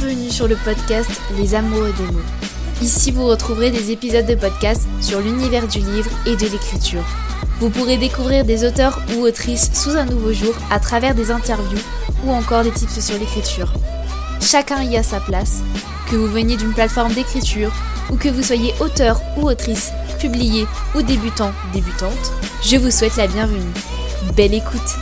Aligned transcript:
Bienvenue 0.00 0.30
sur 0.30 0.46
le 0.46 0.54
podcast 0.54 1.10
Les 1.36 1.56
Amoureux 1.56 1.92
des 1.92 2.12
mots. 2.12 2.22
Ici, 2.80 3.10
vous 3.10 3.26
retrouverez 3.26 3.72
des 3.72 3.90
épisodes 3.90 4.26
de 4.26 4.36
podcast 4.36 4.86
sur 5.00 5.20
l'univers 5.20 5.66
du 5.66 5.80
livre 5.80 6.10
et 6.24 6.36
de 6.36 6.46
l'écriture. 6.46 7.04
Vous 7.58 7.68
pourrez 7.68 7.96
découvrir 7.96 8.44
des 8.44 8.64
auteurs 8.64 9.00
ou 9.16 9.22
autrices 9.22 9.72
sous 9.74 9.96
un 9.96 10.04
nouveau 10.04 10.32
jour 10.32 10.54
à 10.70 10.78
travers 10.78 11.16
des 11.16 11.32
interviews 11.32 11.80
ou 12.24 12.30
encore 12.30 12.62
des 12.62 12.70
tips 12.70 13.00
sur 13.00 13.18
l'écriture. 13.18 13.72
Chacun 14.40 14.84
y 14.84 14.96
a 14.96 15.02
sa 15.02 15.18
place. 15.18 15.62
Que 16.08 16.14
vous 16.14 16.28
veniez 16.28 16.56
d'une 16.56 16.74
plateforme 16.74 17.12
d'écriture 17.12 17.72
ou 18.08 18.16
que 18.16 18.28
vous 18.28 18.44
soyez 18.44 18.74
auteur 18.78 19.20
ou 19.36 19.48
autrice, 19.48 19.90
publié 20.20 20.66
ou 20.94 21.02
débutant, 21.02 21.50
débutante, 21.72 22.32
je 22.62 22.76
vous 22.76 22.92
souhaite 22.92 23.16
la 23.16 23.26
bienvenue. 23.26 23.72
Belle 24.36 24.54
écoute 24.54 24.96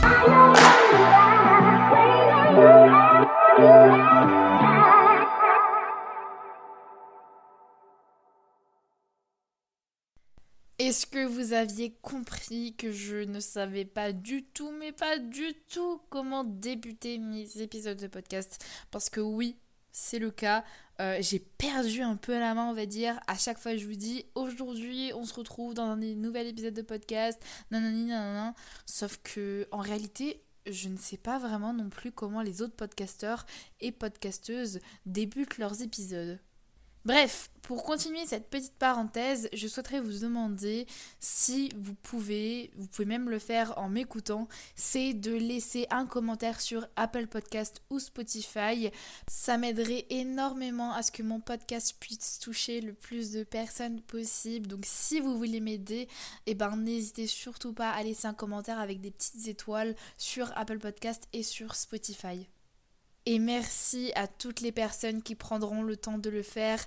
Est-ce 10.87 11.05
que 11.05 11.25
vous 11.25 11.51
aviez 11.51 11.91
compris 12.01 12.73
que 12.77 12.93
je 12.93 13.17
ne 13.17 13.41
savais 13.41 13.83
pas 13.83 14.13
du 14.13 14.45
tout, 14.45 14.71
mais 14.71 14.93
pas 14.93 15.19
du 15.19 15.53
tout, 15.69 15.99
comment 16.09 16.45
débuter 16.45 17.17
mes 17.17 17.61
épisodes 17.61 17.99
de 17.99 18.07
podcast? 18.07 18.63
Parce 18.89 19.09
que 19.09 19.19
oui, 19.19 19.57
c'est 19.91 20.17
le 20.17 20.31
cas. 20.31 20.63
Euh, 21.01 21.17
j'ai 21.19 21.39
perdu 21.39 22.03
un 22.03 22.15
peu 22.15 22.39
la 22.39 22.53
main, 22.53 22.69
on 22.69 22.73
va 22.73 22.85
dire. 22.85 23.19
À 23.27 23.37
chaque 23.37 23.59
fois, 23.59 23.75
je 23.75 23.85
vous 23.85 23.97
dis 23.97 24.27
aujourd'hui, 24.33 25.11
on 25.13 25.25
se 25.25 25.33
retrouve 25.33 25.73
dans 25.73 25.87
un 25.87 25.97
nouvel 25.97 26.47
épisode 26.47 26.73
de 26.73 26.81
podcast. 26.81 27.37
Nanani, 27.69 28.05
nanana. 28.05 28.55
Sauf 28.85 29.19
que, 29.21 29.67
en 29.71 29.79
réalité, 29.79 30.41
je 30.67 30.87
ne 30.87 30.95
sais 30.95 31.17
pas 31.17 31.37
vraiment 31.37 31.73
non 31.73 31.89
plus 31.89 32.13
comment 32.13 32.41
les 32.41 32.61
autres 32.61 32.77
podcasteurs 32.77 33.45
et 33.81 33.91
podcasteuses 33.91 34.79
débutent 35.05 35.57
leurs 35.57 35.81
épisodes. 35.81 36.39
Bref, 37.07 37.49
pour 37.61 37.83
continuer 37.83 38.25
cette 38.25 38.49
petite 38.49 38.75
parenthèse, 38.77 39.47
je 39.53 39.69
souhaiterais 39.69 40.01
vous 40.01 40.19
demander 40.19 40.85
si 41.21 41.71
vous 41.77 41.93
pouvez, 41.93 42.69
vous 42.75 42.87
pouvez 42.87 43.05
même 43.05 43.29
le 43.29 43.39
faire 43.39 43.77
en 43.77 43.87
m'écoutant, 43.87 44.49
c'est 44.75 45.13
de 45.13 45.31
laisser 45.31 45.87
un 45.89 46.05
commentaire 46.05 46.59
sur 46.59 46.85
Apple 46.97 47.27
Podcast 47.27 47.81
ou 47.89 47.99
Spotify. 47.99 48.91
Ça 49.25 49.57
m'aiderait 49.57 50.05
énormément 50.09 50.91
à 50.91 51.01
ce 51.01 51.13
que 51.13 51.23
mon 51.23 51.39
podcast 51.39 51.95
puisse 51.97 52.39
toucher 52.39 52.81
le 52.81 52.91
plus 52.91 53.31
de 53.31 53.45
personnes 53.45 54.01
possible. 54.01 54.67
Donc 54.67 54.83
si 54.85 55.21
vous 55.21 55.37
voulez 55.37 55.61
m'aider, 55.61 56.09
eh 56.45 56.55
ben 56.55 56.75
n'hésitez 56.75 57.25
surtout 57.25 57.71
pas 57.71 57.91
à 57.91 58.03
laisser 58.03 58.27
un 58.27 58.33
commentaire 58.33 58.79
avec 58.79 58.99
des 58.99 59.11
petites 59.11 59.47
étoiles 59.47 59.95
sur 60.17 60.51
Apple 60.57 60.79
Podcast 60.79 61.29
et 61.31 61.43
sur 61.43 61.73
Spotify. 61.75 62.49
Et 63.29 63.39
merci 63.39 64.13
à 64.15 64.25
toutes 64.25 64.61
les 64.61 64.71
personnes 64.71 65.21
qui 65.21 65.35
prendront 65.35 65.83
le 65.83 65.97
temps 65.97 66.17
de 66.17 66.29
le 66.29 66.43
faire, 66.43 66.79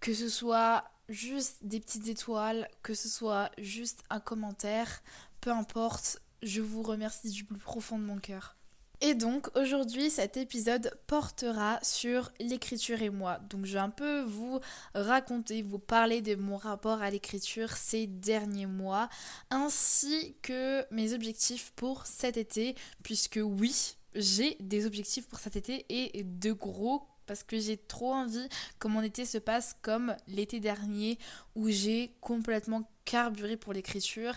que 0.00 0.14
ce 0.14 0.30
soit 0.30 0.82
juste 1.10 1.58
des 1.60 1.78
petites 1.78 2.08
étoiles, 2.08 2.70
que 2.82 2.94
ce 2.94 3.06
soit 3.06 3.50
juste 3.58 4.02
un 4.08 4.18
commentaire, 4.18 5.02
peu 5.42 5.50
importe, 5.50 6.22
je 6.42 6.62
vous 6.62 6.82
remercie 6.82 7.28
du 7.28 7.44
plus 7.44 7.58
profond 7.58 7.98
de 7.98 8.04
mon 8.04 8.16
cœur. 8.16 8.56
Et 9.02 9.14
donc 9.14 9.54
aujourd'hui 9.58 10.08
cet 10.08 10.38
épisode 10.38 10.90
portera 11.06 11.78
sur 11.82 12.32
l'écriture 12.40 13.02
et 13.02 13.10
moi. 13.10 13.38
Donc 13.50 13.66
je 13.66 13.74
vais 13.74 13.78
un 13.78 13.90
peu 13.90 14.22
vous 14.22 14.60
raconter, 14.94 15.60
vous 15.60 15.78
parler 15.78 16.22
de 16.22 16.34
mon 16.34 16.56
rapport 16.56 17.02
à 17.02 17.10
l'écriture 17.10 17.72
ces 17.72 18.06
derniers 18.06 18.64
mois, 18.64 19.10
ainsi 19.50 20.34
que 20.40 20.82
mes 20.90 21.12
objectifs 21.12 21.74
pour 21.76 22.06
cet 22.06 22.38
été, 22.38 22.74
puisque 23.02 23.40
oui, 23.42 23.96
j'ai 24.14 24.56
des 24.60 24.86
objectifs 24.86 25.28
pour 25.28 25.38
cet 25.38 25.56
été 25.56 25.84
et 25.88 26.22
de 26.22 26.52
gros 26.52 27.02
parce 27.26 27.42
que 27.42 27.58
j'ai 27.58 27.76
trop 27.76 28.12
envie 28.12 28.48
que 28.78 28.88
mon 28.88 29.02
été 29.02 29.24
se 29.24 29.38
passe 29.38 29.76
comme 29.82 30.14
l'été 30.28 30.60
dernier 30.60 31.18
où 31.54 31.68
j'ai 31.68 32.14
complètement 32.20 32.90
carburé 33.04 33.56
pour 33.56 33.72
l'écriture 33.72 34.34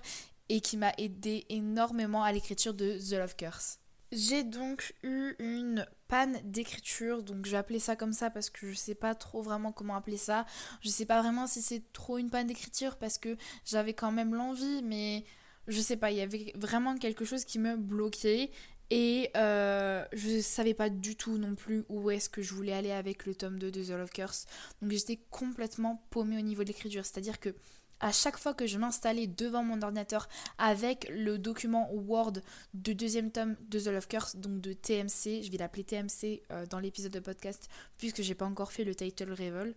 et 0.49 0.61
qui 0.61 0.77
m'a 0.77 0.93
aidé 0.97 1.45
énormément 1.49 2.23
à 2.23 2.31
l'écriture 2.31 2.73
de 2.73 2.97
The 2.97 3.19
Love 3.19 3.35
Curse. 3.35 3.79
J'ai 4.13 4.43
donc 4.43 4.93
eu 5.03 5.35
une 5.39 5.85
panne 6.07 6.39
d'écriture, 6.45 7.23
donc 7.23 7.45
je 7.45 7.51
vais 7.51 7.57
appeler 7.57 7.79
ça 7.79 7.97
comme 7.97 8.13
ça 8.13 8.29
parce 8.29 8.49
que 8.49 8.71
je 8.71 8.73
sais 8.73 8.95
pas 8.95 9.13
trop 9.15 9.41
vraiment 9.41 9.73
comment 9.73 9.97
appeler 9.97 10.15
ça. 10.15 10.45
Je 10.81 10.89
sais 10.89 11.05
pas 11.05 11.21
vraiment 11.21 11.45
si 11.45 11.61
c'est 11.61 11.91
trop 11.91 12.17
une 12.17 12.29
panne 12.29 12.47
d'écriture 12.47 12.95
parce 12.95 13.17
que 13.17 13.35
j'avais 13.65 13.94
quand 13.94 14.13
même 14.13 14.33
l'envie, 14.33 14.81
mais 14.83 15.25
je 15.67 15.81
sais 15.81 15.97
pas, 15.97 16.11
il 16.11 16.17
y 16.17 16.21
avait 16.21 16.53
vraiment 16.55 16.97
quelque 16.97 17.25
chose 17.25 17.44
qui 17.44 17.59
me 17.59 17.75
bloquait 17.75 18.49
et 18.89 19.31
euh, 19.35 20.05
je 20.13 20.39
savais 20.39 20.73
pas 20.73 20.89
du 20.89 21.15
tout 21.15 21.37
non 21.37 21.55
plus 21.55 21.83
où 21.89 22.09
est-ce 22.09 22.29
que 22.29 22.41
je 22.41 22.53
voulais 22.53 22.73
aller 22.73 22.91
avec 22.91 23.25
le 23.25 23.35
tome 23.35 23.59
2 23.59 23.71
de 23.71 23.83
The 23.83 23.89
Love 23.89 24.11
Curse. 24.11 24.45
Donc 24.81 24.91
j'étais 24.91 25.19
complètement 25.29 26.01
paumée 26.09 26.37
au 26.37 26.41
niveau 26.41 26.63
de 26.63 26.69
l'écriture. 26.69 27.05
C'est-à-dire 27.05 27.39
que 27.39 27.53
à 27.99 28.11
chaque 28.11 28.37
fois 28.37 28.53
que 28.53 28.67
je 28.67 28.77
m'installais 28.77 29.27
devant 29.27 29.63
mon 29.63 29.81
ordinateur 29.81 30.29
avec 30.57 31.09
le 31.09 31.37
document 31.37 31.89
Word 31.91 32.33
de 32.73 32.93
deuxième 32.93 33.31
tome 33.31 33.55
de 33.69 33.79
The 33.79 33.87
Love 33.87 34.07
Curse, 34.07 34.35
donc 34.35 34.61
de 34.61 34.73
TMC, 34.73 35.43
je 35.43 35.51
vais 35.51 35.57
l'appeler 35.57 35.83
TMC 35.83 36.43
euh, 36.51 36.65
dans 36.67 36.79
l'épisode 36.79 37.11
de 37.11 37.19
podcast 37.19 37.69
puisque 37.97 38.21
j'ai 38.21 38.35
pas 38.35 38.45
encore 38.45 38.71
fait 38.71 38.83
le 38.83 38.95
title 38.95 39.31
reveal. 39.31 39.73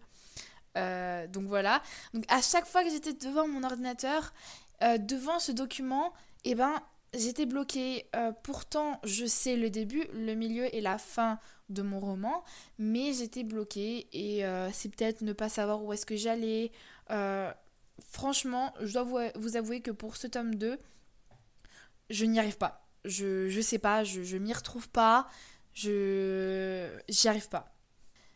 Euh, 0.76 1.26
donc 1.26 1.44
voilà. 1.44 1.82
Donc 2.14 2.24
à 2.28 2.42
chaque 2.42 2.66
fois 2.66 2.84
que 2.84 2.90
j'étais 2.90 3.14
devant 3.14 3.48
mon 3.48 3.64
ordinateur, 3.64 4.32
euh, 4.82 4.98
devant 4.98 5.38
ce 5.38 5.52
document, 5.52 6.12
et 6.44 6.50
eh 6.50 6.54
ben 6.54 6.80
j'étais 7.14 7.46
bloquée. 7.46 8.08
Euh, 8.16 8.32
pourtant, 8.42 9.00
je 9.04 9.26
sais 9.26 9.56
le 9.56 9.70
début, 9.70 10.04
le 10.14 10.34
milieu 10.34 10.74
et 10.74 10.80
la 10.80 10.98
fin 10.98 11.38
de 11.68 11.82
mon 11.82 12.00
roman, 12.00 12.44
mais 12.78 13.12
j'étais 13.12 13.44
bloquée 13.44 14.08
et 14.12 14.44
euh, 14.44 14.70
c'est 14.72 14.88
peut-être 14.88 15.22
ne 15.22 15.32
pas 15.32 15.48
savoir 15.48 15.82
où 15.84 15.92
est-ce 15.92 16.06
que 16.06 16.16
j'allais. 16.16 16.72
Euh, 17.10 17.52
franchement, 18.10 18.74
je 18.80 18.92
dois 18.92 19.30
vous, 19.36 19.56
avouer 19.56 19.80
que 19.80 19.90
pour 19.90 20.16
ce 20.16 20.26
tome 20.26 20.56
2, 20.56 20.78
je 22.10 22.24
n'y 22.24 22.38
arrive 22.38 22.58
pas. 22.58 22.88
Je, 23.04 23.48
je 23.48 23.60
sais 23.60 23.78
pas, 23.78 24.04
je, 24.04 24.22
je 24.22 24.36
m'y 24.36 24.52
retrouve 24.52 24.88
pas, 24.88 25.28
je 25.72 26.88
j'y 27.08 27.28
arrive 27.28 27.48
pas. 27.48 27.72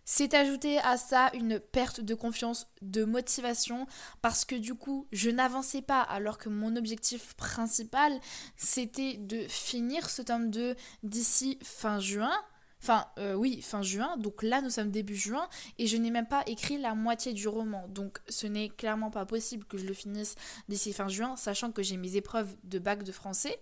C'est 0.04 0.34
ajouté 0.34 0.78
à 0.80 0.96
ça 0.96 1.30
une 1.32 1.58
perte 1.58 2.00
de 2.00 2.14
confiance, 2.14 2.66
de 2.82 3.04
motivation, 3.04 3.86
parce 4.20 4.44
que 4.44 4.54
du 4.54 4.74
coup, 4.74 5.06
je 5.12 5.30
n'avançais 5.30 5.80
pas 5.80 6.02
alors 6.02 6.36
que 6.36 6.50
mon 6.50 6.76
objectif 6.76 7.34
principal, 7.34 8.12
c'était 8.56 9.14
de 9.14 9.46
finir 9.48 10.10
ce 10.10 10.22
tome 10.22 10.50
2 10.50 10.76
d'ici 11.02 11.58
fin 11.62 12.00
juin. 12.00 12.32
Enfin, 12.82 13.06
euh, 13.18 13.32
oui, 13.32 13.62
fin 13.62 13.80
juin. 13.80 14.18
Donc 14.18 14.42
là, 14.42 14.60
nous 14.60 14.68
sommes 14.68 14.90
début 14.90 15.16
juin 15.16 15.48
et 15.78 15.86
je 15.86 15.96
n'ai 15.96 16.10
même 16.10 16.28
pas 16.28 16.42
écrit 16.46 16.76
la 16.76 16.94
moitié 16.94 17.32
du 17.32 17.48
roman. 17.48 17.88
Donc 17.88 18.18
ce 18.28 18.46
n'est 18.46 18.68
clairement 18.68 19.10
pas 19.10 19.24
possible 19.24 19.64
que 19.64 19.78
je 19.78 19.86
le 19.86 19.94
finisse 19.94 20.34
d'ici 20.68 20.92
fin 20.92 21.08
juin, 21.08 21.34
sachant 21.36 21.72
que 21.72 21.82
j'ai 21.82 21.96
mes 21.96 22.16
épreuves 22.16 22.54
de 22.64 22.78
bac 22.78 23.02
de 23.02 23.12
français. 23.12 23.58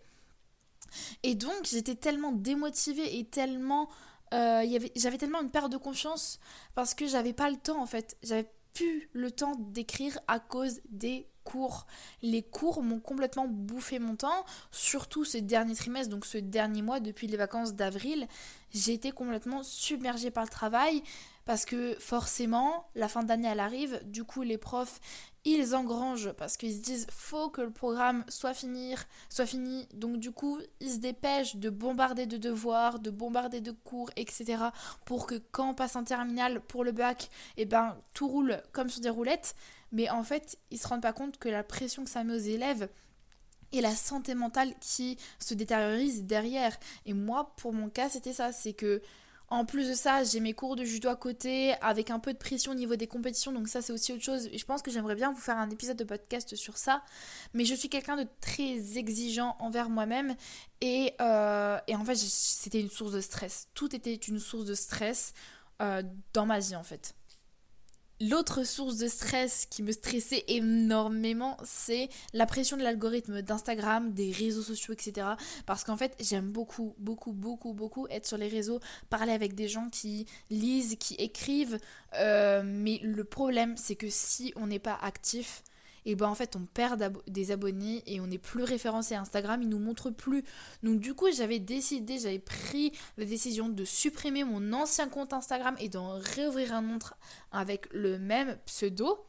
Et 1.22 1.34
donc, 1.34 1.54
j'étais 1.64 1.94
tellement 1.94 2.32
démotivée 2.32 3.18
et 3.18 3.24
tellement 3.24 3.88
euh, 4.32 4.88
j'avais 4.96 5.18
tellement 5.18 5.42
une 5.42 5.50
perte 5.50 5.70
de 5.70 5.76
confiance 5.76 6.38
parce 6.74 6.94
que 6.94 7.06
j'avais 7.06 7.32
pas 7.32 7.50
le 7.50 7.56
temps 7.56 7.80
en 7.80 7.86
fait. 7.86 8.16
J'avais 8.22 8.48
plus 8.74 9.08
le 9.12 9.30
temps 9.30 9.54
d'écrire 9.58 10.18
à 10.28 10.38
cause 10.40 10.80
des 10.88 11.26
cours. 11.44 11.86
Les 12.22 12.42
cours 12.42 12.82
m'ont 12.82 13.00
complètement 13.00 13.46
bouffé 13.48 13.98
mon 13.98 14.16
temps, 14.16 14.44
surtout 14.70 15.24
ce 15.24 15.38
dernier 15.38 15.74
trimestre, 15.74 16.10
donc 16.10 16.24
ce 16.24 16.38
dernier 16.38 16.82
mois 16.82 17.00
depuis 17.00 17.26
les 17.26 17.36
vacances 17.36 17.74
d'avril. 17.74 18.26
J'ai 18.72 18.94
été 18.94 19.12
complètement 19.12 19.62
submergée 19.62 20.30
par 20.30 20.44
le 20.44 20.48
travail 20.48 21.02
parce 21.44 21.64
que 21.64 21.94
forcément, 21.98 22.88
la 22.94 23.08
fin 23.08 23.22
d'année 23.22 23.48
elle 23.48 23.60
arrive, 23.60 24.00
du 24.04 24.24
coup 24.24 24.42
les 24.42 24.58
profs 24.58 25.00
ils 25.44 25.74
engrangent 25.74 26.32
parce 26.32 26.56
qu'ils 26.56 26.74
se 26.74 26.80
disent 26.80 27.06
faut 27.10 27.50
que 27.50 27.62
le 27.62 27.72
programme 27.72 28.24
soit 28.28 28.54
fini, 28.54 28.94
soit 29.28 29.46
fini. 29.46 29.88
Donc 29.92 30.18
du 30.18 30.30
coup, 30.30 30.60
ils 30.80 30.90
se 30.92 30.98
dépêchent 30.98 31.56
de 31.56 31.68
bombarder 31.70 32.26
de 32.26 32.36
devoirs, 32.36 33.00
de 33.00 33.10
bombarder 33.10 33.60
de 33.60 33.72
cours, 33.72 34.10
etc. 34.16 34.62
pour 35.04 35.26
que 35.26 35.34
quand 35.50 35.70
on 35.70 35.74
passe 35.74 35.96
en 35.96 36.04
terminale 36.04 36.60
pour 36.60 36.84
le 36.84 36.92
bac, 36.92 37.28
et 37.56 37.62
eh 37.62 37.64
ben 37.64 37.96
tout 38.14 38.28
roule 38.28 38.62
comme 38.72 38.88
sur 38.88 39.00
des 39.00 39.10
roulettes. 39.10 39.56
Mais 39.90 40.08
en 40.08 40.22
fait, 40.22 40.58
ils 40.70 40.78
se 40.78 40.88
rendent 40.88 41.02
pas 41.02 41.12
compte 41.12 41.38
que 41.38 41.48
la 41.48 41.64
pression 41.64 42.04
que 42.04 42.10
ça 42.10 42.24
met 42.24 42.34
aux 42.34 42.38
élèves 42.38 42.88
et 43.72 43.80
la 43.80 43.94
santé 43.94 44.34
mentale 44.34 44.74
qui 44.80 45.18
se 45.38 45.54
détériorise 45.54 46.24
derrière. 46.24 46.78
Et 47.04 47.14
moi, 47.14 47.52
pour 47.56 47.72
mon 47.72 47.88
cas, 47.88 48.08
c'était 48.08 48.32
ça, 48.32 48.52
c'est 48.52 48.74
que 48.74 49.02
en 49.52 49.66
plus 49.66 49.86
de 49.90 49.92
ça, 49.94 50.24
j'ai 50.24 50.40
mes 50.40 50.54
cours 50.54 50.76
de 50.76 50.84
judo 50.84 51.10
à 51.10 51.16
côté 51.16 51.74
avec 51.82 52.10
un 52.10 52.18
peu 52.18 52.32
de 52.32 52.38
pression 52.38 52.72
au 52.72 52.74
niveau 52.74 52.96
des 52.96 53.06
compétitions, 53.06 53.52
donc 53.52 53.68
ça 53.68 53.82
c'est 53.82 53.92
aussi 53.92 54.10
autre 54.14 54.22
chose. 54.22 54.48
Je 54.50 54.64
pense 54.64 54.80
que 54.80 54.90
j'aimerais 54.90 55.14
bien 55.14 55.30
vous 55.30 55.40
faire 55.40 55.58
un 55.58 55.68
épisode 55.68 55.98
de 55.98 56.04
podcast 56.04 56.56
sur 56.56 56.78
ça, 56.78 57.02
mais 57.52 57.66
je 57.66 57.74
suis 57.74 57.90
quelqu'un 57.90 58.16
de 58.16 58.26
très 58.40 58.96
exigeant 58.96 59.56
envers 59.60 59.90
moi-même 59.90 60.34
et, 60.80 61.12
euh, 61.20 61.78
en 61.86 62.04
fait 62.06 62.16
c'était 62.16 62.80
une 62.80 62.88
source 62.88 63.12
de 63.12 63.20
stress. 63.20 63.68
Tout 63.74 63.94
était 63.94 64.14
une 64.14 64.38
source 64.38 64.64
de 64.64 64.74
stress 64.74 65.34
euh, 65.82 66.02
dans 66.32 66.46
ma 66.46 66.58
vie 66.58 66.74
en 66.74 66.82
fait. 66.82 67.14
L'autre 68.20 68.64
source 68.64 68.98
de 68.98 69.08
stress 69.08 69.66
qui 69.66 69.82
me 69.82 69.90
stressait 69.90 70.44
énormément, 70.46 71.56
c'est 71.64 72.08
la 72.32 72.46
pression 72.46 72.76
de 72.76 72.82
l'algorithme 72.82 73.42
d'Instagram, 73.42 74.12
des 74.12 74.30
réseaux 74.30 74.62
sociaux, 74.62 74.94
etc. 74.94 75.26
Parce 75.66 75.82
qu'en 75.82 75.96
fait, 75.96 76.14
j'aime 76.20 76.50
beaucoup, 76.50 76.94
beaucoup, 76.98 77.32
beaucoup, 77.32 77.72
beaucoup 77.72 78.06
être 78.08 78.26
sur 78.26 78.38
les 78.38 78.48
réseaux, 78.48 78.78
parler 79.10 79.32
avec 79.32 79.54
des 79.54 79.66
gens 79.66 79.88
qui 79.90 80.26
lisent, 80.50 80.96
qui 81.00 81.14
écrivent. 81.14 81.78
Euh, 82.14 82.62
mais 82.64 83.00
le 83.02 83.24
problème, 83.24 83.76
c'est 83.76 83.96
que 83.96 84.08
si 84.08 84.52
on 84.54 84.68
n'est 84.68 84.78
pas 84.78 84.98
actif, 85.02 85.64
et 86.04 86.14
ben 86.14 86.28
en 86.28 86.34
fait 86.34 86.56
on 86.56 86.66
perd 86.66 87.12
des 87.26 87.50
abonnés 87.50 88.02
et 88.06 88.20
on 88.20 88.26
n'est 88.26 88.38
plus 88.38 88.64
référencé 88.64 89.14
Instagram, 89.14 89.62
il 89.62 89.68
nous 89.68 89.78
montre 89.78 90.10
plus. 90.10 90.44
Donc 90.82 91.00
du 91.00 91.14
coup 91.14 91.26
j'avais 91.32 91.58
décidé, 91.58 92.18
j'avais 92.18 92.38
pris 92.38 92.92
la 93.16 93.24
décision 93.24 93.68
de 93.68 93.84
supprimer 93.84 94.44
mon 94.44 94.72
ancien 94.72 95.08
compte 95.08 95.32
Instagram 95.32 95.76
et 95.78 95.88
d'en 95.88 96.18
réouvrir 96.18 96.74
un 96.74 96.94
autre 96.94 97.14
avec 97.50 97.86
le 97.92 98.18
même 98.18 98.58
pseudo. 98.66 99.24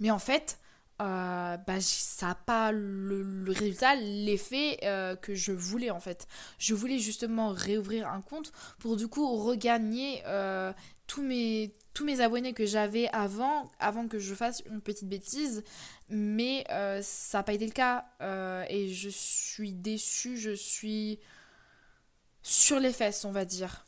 Mais 0.00 0.10
en 0.10 0.18
fait, 0.18 0.58
euh, 1.00 1.56
bah, 1.58 1.80
ça 1.80 2.28
n'a 2.28 2.34
pas 2.34 2.72
le, 2.72 3.44
résultat, 3.46 3.94
l'effet 3.94 4.78
euh, 4.82 5.14
que 5.14 5.32
je 5.32 5.52
voulais 5.52 5.90
en 5.90 6.00
fait. 6.00 6.26
Je 6.58 6.74
voulais 6.74 6.98
justement 6.98 7.50
réouvrir 7.50 8.08
un 8.08 8.20
compte 8.20 8.52
pour 8.80 8.96
du 8.96 9.06
coup 9.06 9.36
regagner 9.36 10.22
euh, 10.26 10.72
tous 11.08 11.22
mes 11.22 12.20
abonnés 12.20 12.52
que 12.52 12.64
j'avais 12.64 13.08
avant, 13.08 13.68
avant 13.80 14.06
que 14.06 14.20
je 14.20 14.34
fasse 14.34 14.62
une 14.70 14.80
petite 14.80 15.08
bêtise, 15.08 15.64
mais 16.08 16.64
euh, 16.70 17.00
ça 17.02 17.38
n'a 17.38 17.42
pas 17.42 17.54
été 17.54 17.66
le 17.66 17.72
cas 17.72 18.04
euh, 18.20 18.64
et 18.68 18.92
je 18.92 19.08
suis 19.08 19.72
déçue, 19.72 20.36
je 20.36 20.52
suis 20.52 21.18
sur 22.42 22.78
les 22.78 22.92
fesses, 22.92 23.24
on 23.24 23.32
va 23.32 23.44
dire. 23.44 23.87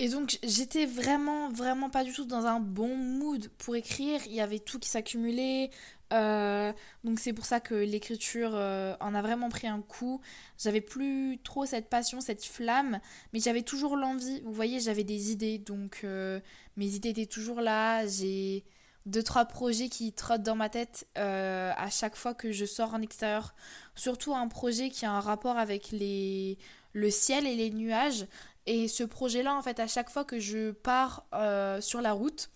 Et 0.00 0.08
donc 0.08 0.38
j'étais 0.42 0.86
vraiment, 0.86 1.50
vraiment 1.50 1.88
pas 1.88 2.02
du 2.02 2.12
tout 2.12 2.24
dans 2.24 2.46
un 2.46 2.58
bon 2.58 2.96
mood 2.96 3.48
pour 3.58 3.76
écrire. 3.76 4.20
Il 4.26 4.32
y 4.32 4.40
avait 4.40 4.58
tout 4.58 4.78
qui 4.80 4.88
s'accumulait. 4.88 5.70
Euh, 6.12 6.72
donc 7.04 7.18
c'est 7.20 7.32
pour 7.32 7.44
ça 7.44 7.60
que 7.60 7.74
l'écriture 7.74 8.52
euh, 8.54 8.94
en 9.00 9.14
a 9.14 9.22
vraiment 9.22 9.48
pris 9.48 9.68
un 9.68 9.82
coup. 9.82 10.20
J'avais 10.58 10.80
plus 10.80 11.38
trop 11.44 11.64
cette 11.64 11.88
passion, 11.88 12.20
cette 12.20 12.44
flamme, 12.44 12.98
mais 13.32 13.38
j'avais 13.40 13.62
toujours 13.62 13.96
l'envie. 13.96 14.40
Vous 14.42 14.52
voyez, 14.52 14.80
j'avais 14.80 15.04
des 15.04 15.30
idées, 15.30 15.58
donc 15.58 16.00
euh, 16.04 16.40
mes 16.76 16.86
idées 16.94 17.10
étaient 17.10 17.26
toujours 17.26 17.60
là. 17.60 18.04
J'ai 18.06 18.64
deux 19.06 19.22
trois 19.22 19.44
projets 19.44 19.88
qui 19.88 20.12
trottent 20.12 20.42
dans 20.42 20.56
ma 20.56 20.70
tête 20.70 21.06
à 21.14 21.90
chaque 21.90 22.16
fois 22.16 22.34
que 22.34 22.50
je 22.52 22.64
sors 22.64 22.94
en 22.94 23.02
extérieur. 23.02 23.54
Surtout 23.94 24.34
un 24.34 24.48
projet 24.48 24.90
qui 24.90 25.06
a 25.06 25.12
un 25.12 25.20
rapport 25.20 25.56
avec 25.56 25.90
les 25.92 26.58
le 26.94 27.10
ciel 27.10 27.46
et 27.46 27.54
les 27.54 27.70
nuages. 27.70 28.26
Et 28.66 28.88
ce 28.88 29.04
projet-là, 29.04 29.54
en 29.54 29.62
fait, 29.62 29.78
à 29.80 29.86
chaque 29.86 30.10
fois 30.10 30.24
que 30.24 30.38
je 30.38 30.70
pars 30.70 31.26
euh, 31.34 31.80
sur 31.80 32.00
la 32.00 32.12
route, 32.12 32.50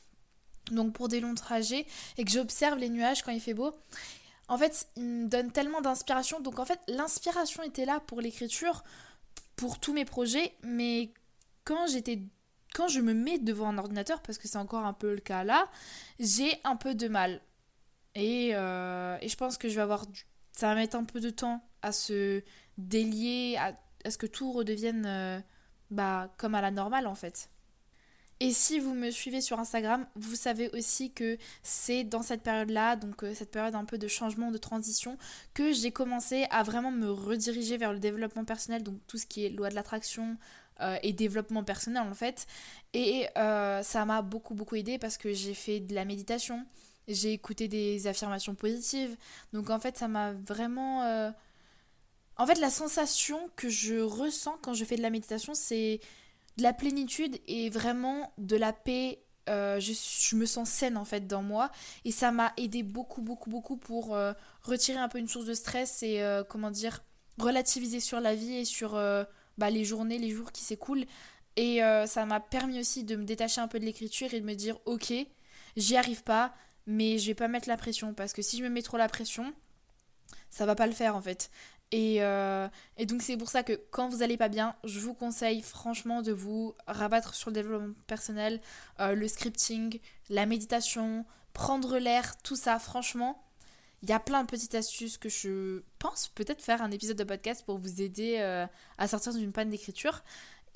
donc 0.71 0.93
pour 0.93 1.09
des 1.09 1.21
longs 1.21 1.35
trajets, 1.35 1.87
et 2.17 2.25
que 2.25 2.31
j'observe 2.31 2.79
les 2.79 2.89
nuages 2.89 3.23
quand 3.23 3.33
il 3.33 3.41
fait 3.41 3.55
beau, 3.55 3.75
en 4.49 4.57
fait, 4.57 4.89
il 4.97 5.05
me 5.05 5.29
donne 5.29 5.53
tellement 5.53 5.81
d'inspiration. 5.81 6.41
Donc 6.41 6.59
en 6.59 6.65
fait, 6.65 6.81
l'inspiration 6.89 7.63
était 7.63 7.85
là 7.85 8.01
pour 8.01 8.21
l'écriture, 8.21 8.83
pour 9.57 9.79
tous 9.79 9.93
mes 9.93 10.05
projets, 10.05 10.55
mais 10.63 11.13
quand 11.65 11.87
j'étais 11.87 12.21
quand 12.75 12.89
je 12.89 13.01
me 13.01 13.15
mets 13.15 13.39
devant 13.39 13.69
un 13.69 13.79
ordinateur, 13.79 14.21
parce 14.23 14.39
que 14.39 14.47
c'est 14.47 14.59
encore 14.59 14.85
un 14.85 14.93
peu 14.93 15.15
le 15.15 15.21
cas 15.21 15.43
là, 15.43 15.69
j'ai 16.21 16.53
un 16.65 16.77
peu 16.77 16.95
de 16.95 17.09
mal. 17.09 17.41
Et, 18.15 18.51
euh, 18.55 19.17
et, 19.21 19.29
je 19.29 19.37
pense 19.37 19.59
que 19.59 19.69
je 19.69 19.75
vais 19.75 19.83
avoir. 19.83 20.05
Ça 20.53 20.69
va 20.69 20.75
mettre 20.75 20.97
un 20.97 21.05
peu 21.05 21.21
de 21.21 21.31
temps 21.31 21.63
à 21.83 21.93
se 21.93 22.43
délier, 22.77 23.57
à, 23.59 24.11
ce 24.11 24.19
que 24.19 24.27
tout 24.27 24.53
redevienne. 24.53 25.07
Euh, 25.07 25.41
bah, 25.91 26.33
comme 26.37 26.55
à 26.55 26.61
la 26.61 26.71
normale 26.71 27.07
en 27.07 27.15
fait. 27.15 27.51
Et 28.41 28.53
si 28.53 28.79
vous 28.79 28.95
me 28.95 29.11
suivez 29.11 29.41
sur 29.41 29.59
Instagram, 29.59 30.07
vous 30.15 30.37
savez 30.37 30.71
aussi 30.73 31.11
que 31.13 31.37
c'est 31.65 32.05
dans 32.05 32.23
cette 32.23 32.43
période-là, 32.43 32.95
donc 32.95 33.25
euh, 33.25 33.35
cette 33.35 33.51
période 33.51 33.75
un 33.75 33.85
peu 33.85 33.99
de 33.99 34.07
changement, 34.07 34.53
de 34.53 34.59
transition, 34.59 35.19
que 35.55 35.73
j'ai 35.73 35.91
commencé 35.91 36.47
à 36.51 36.63
vraiment 36.63 36.93
me 36.93 37.11
rediriger 37.11 37.77
vers 37.79 37.93
le 37.93 37.99
développement 37.99 38.45
personnel, 38.45 38.85
donc 38.85 38.95
tout 39.09 39.19
ce 39.19 39.27
qui 39.27 39.45
est 39.45 39.49
loi 39.51 39.71
de 39.71 39.75
l'attraction 39.75 40.37
euh, 40.81 40.97
et 41.03 41.13
développement 41.13 41.65
personnel 41.65 42.05
en 42.09 42.15
fait. 42.15 42.47
Et 42.95 43.27
euh, 43.37 43.83
ça 43.83 44.05
m'a 44.05 44.23
beaucoup 44.23 44.55
beaucoup 44.55 44.77
aidé 44.77 44.99
parce 44.99 45.17
que 45.19 45.33
j'ai 45.33 45.55
fait 45.55 45.81
de 45.81 45.95
la 45.97 46.05
méditation, 46.05 46.65
j'ai 47.09 47.33
écouté 47.33 47.67
des 47.67 48.07
affirmations 48.07 48.55
positives, 48.55 49.17
donc 49.53 49.69
en 49.69 49.81
fait 49.81 49.99
ça 49.99 50.07
m'a 50.07 50.33
vraiment 50.33 51.33
en 52.39 52.47
fait, 52.47 52.59
la 52.59 52.71
sensation 52.71 53.51
que 53.57 53.69
je 53.69 53.97
ressens 53.97 54.59
quand 54.63 54.73
je 54.73 54.85
fais 54.85 54.97
de 54.97 55.03
la 55.03 55.11
méditation, 55.11 55.55
c'est 55.55 56.01
de 56.57 56.63
la 56.63 56.73
plénitude 56.73 57.39
et 57.49 57.69
vraiment 57.69 58.33
de 58.39 58.57
la 58.57 58.73
paix. 58.73 59.21
Euh, 59.49 59.81
je, 59.81 60.37
me 60.37 60.45
sens 60.45 60.69
saine 60.69 60.99
en 60.99 61.07
fait 61.07 61.27
dans 61.27 61.43
moi 61.43 61.71
et 62.05 62.13
ça 62.13 62.33
m'a 62.33 62.53
aidé 62.59 62.83
beaucoup 62.83 63.23
beaucoup 63.23 63.49
beaucoup 63.49 63.79
pour 63.79 64.15
euh, 64.15 64.35
retirer 64.63 64.99
un 64.99 65.09
peu 65.09 65.17
une 65.17 65.27
source 65.27 65.47
de 65.47 65.55
stress 65.55 66.03
et 66.03 66.21
euh, 66.21 66.45
comment 66.45 66.71
dire 66.71 67.03
relativiser 67.39 68.01
sur 68.01 68.21
la 68.21 68.35
vie 68.35 68.57
et 68.57 68.67
sur 68.67 68.93
bah, 69.57 69.71
les 69.71 69.87
journées, 69.87 70.19
les 70.19 70.33
jours 70.33 70.53
qui 70.53 70.65
s'écoulent 70.65 71.07
et 71.57 71.81
ça 72.05 72.27
m'a 72.27 72.41
permis 72.41 72.79
aussi 72.79 73.05
de 73.05 73.17
me 73.17 73.25
détacher 73.25 73.63
un 73.63 73.69
peu 73.69 73.81
de 73.81 73.87
l'écriture 73.87 74.35
et 74.35 74.41
de 74.41 74.45
me 74.45 74.53
dire 74.53 74.77
ok 74.85 75.15
j'y 75.79 75.97
arrive 75.97 76.23
pas 76.25 76.53
mais 76.87 77.17
je 77.17 77.29
vais 77.29 77.35
pas 77.35 77.49
mettre 77.49 77.71
la 77.71 77.79
pression 77.79 78.13
parce 78.13 78.35
que 78.35 78.43
si 78.43 78.59
je 78.59 78.63
me 78.63 78.69
mets 78.69 78.83
trop 78.83 78.99
la 78.99 79.09
pression 79.09 79.55
ça 80.51 80.67
va 80.67 80.75
pas 80.75 80.87
le 80.87 80.93
faire 80.93 81.17
en 81.17 81.23
fait. 81.23 81.51
Euh, 81.95 82.69
et, 82.99 83.07
donc 83.07 83.23
c'est 83.23 83.37
pour 83.37 83.49
ça 83.49 83.63
que 83.63 83.73
quand 83.91 84.09
vous 84.09 84.23
allez 84.23 84.37
pas 84.37 84.49
bien, 84.49 84.75
je 84.85 85.01
vous 85.01 85.15
conseille 85.15 85.63
franchement 85.63 86.23
de 86.23 86.33
vous 86.33 86.75
rabattre 86.87 87.35
sur 87.35 87.51
le 87.51 87.55
développement 87.55 87.95
personnel, 88.07 88.61
euh, 89.01 89.15
le 89.15 89.27
scripting, 89.27 90.01
la 90.29 90.47
méditation, 90.47 91.25
prendre 91.55 91.99
l'air, 91.99 92.37
tout 92.43 92.57
ça, 92.57 92.79
franchement. 92.79 93.43
Il 94.03 94.11
y 94.11 94.13
a 94.13 94.21
plein 94.21 94.43
de 94.43 94.47
petites 94.47 94.75
astuces 94.77 95.19
que 95.19 95.29
je 95.29 95.83
pense 95.99 96.29
peut-être 96.29 96.63
faire 96.63 96.83
un 96.83 96.91
épisode 96.93 97.17
de 97.17 97.25
podcast 97.25 97.65
pour 97.65 97.79
vous 97.79 98.01
aider 98.01 98.37
euh, 98.39 98.65
à 98.97 99.09
sortir 99.09 99.33
d'une 99.33 99.51
panne 99.51 99.71
d'écriture 99.71 100.23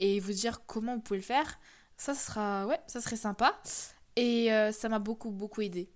et 0.01 0.19
vous 0.19 0.33
dire 0.33 0.67
comment 0.67 0.95
vous 0.97 1.03
pouvez 1.03 1.21
le 1.21 1.25
faire. 1.25 1.61
Ça 1.97 2.15
sera 2.15 2.67
ouais, 2.67 2.81
ça 2.89 3.01
serait 3.01 3.17
sympa 3.17 3.61
et 4.17 4.49
ça 4.73 4.89
m'a 4.89 4.99
beaucoup 4.99 5.31
beaucoup 5.31 5.61
aidé. 5.61 5.89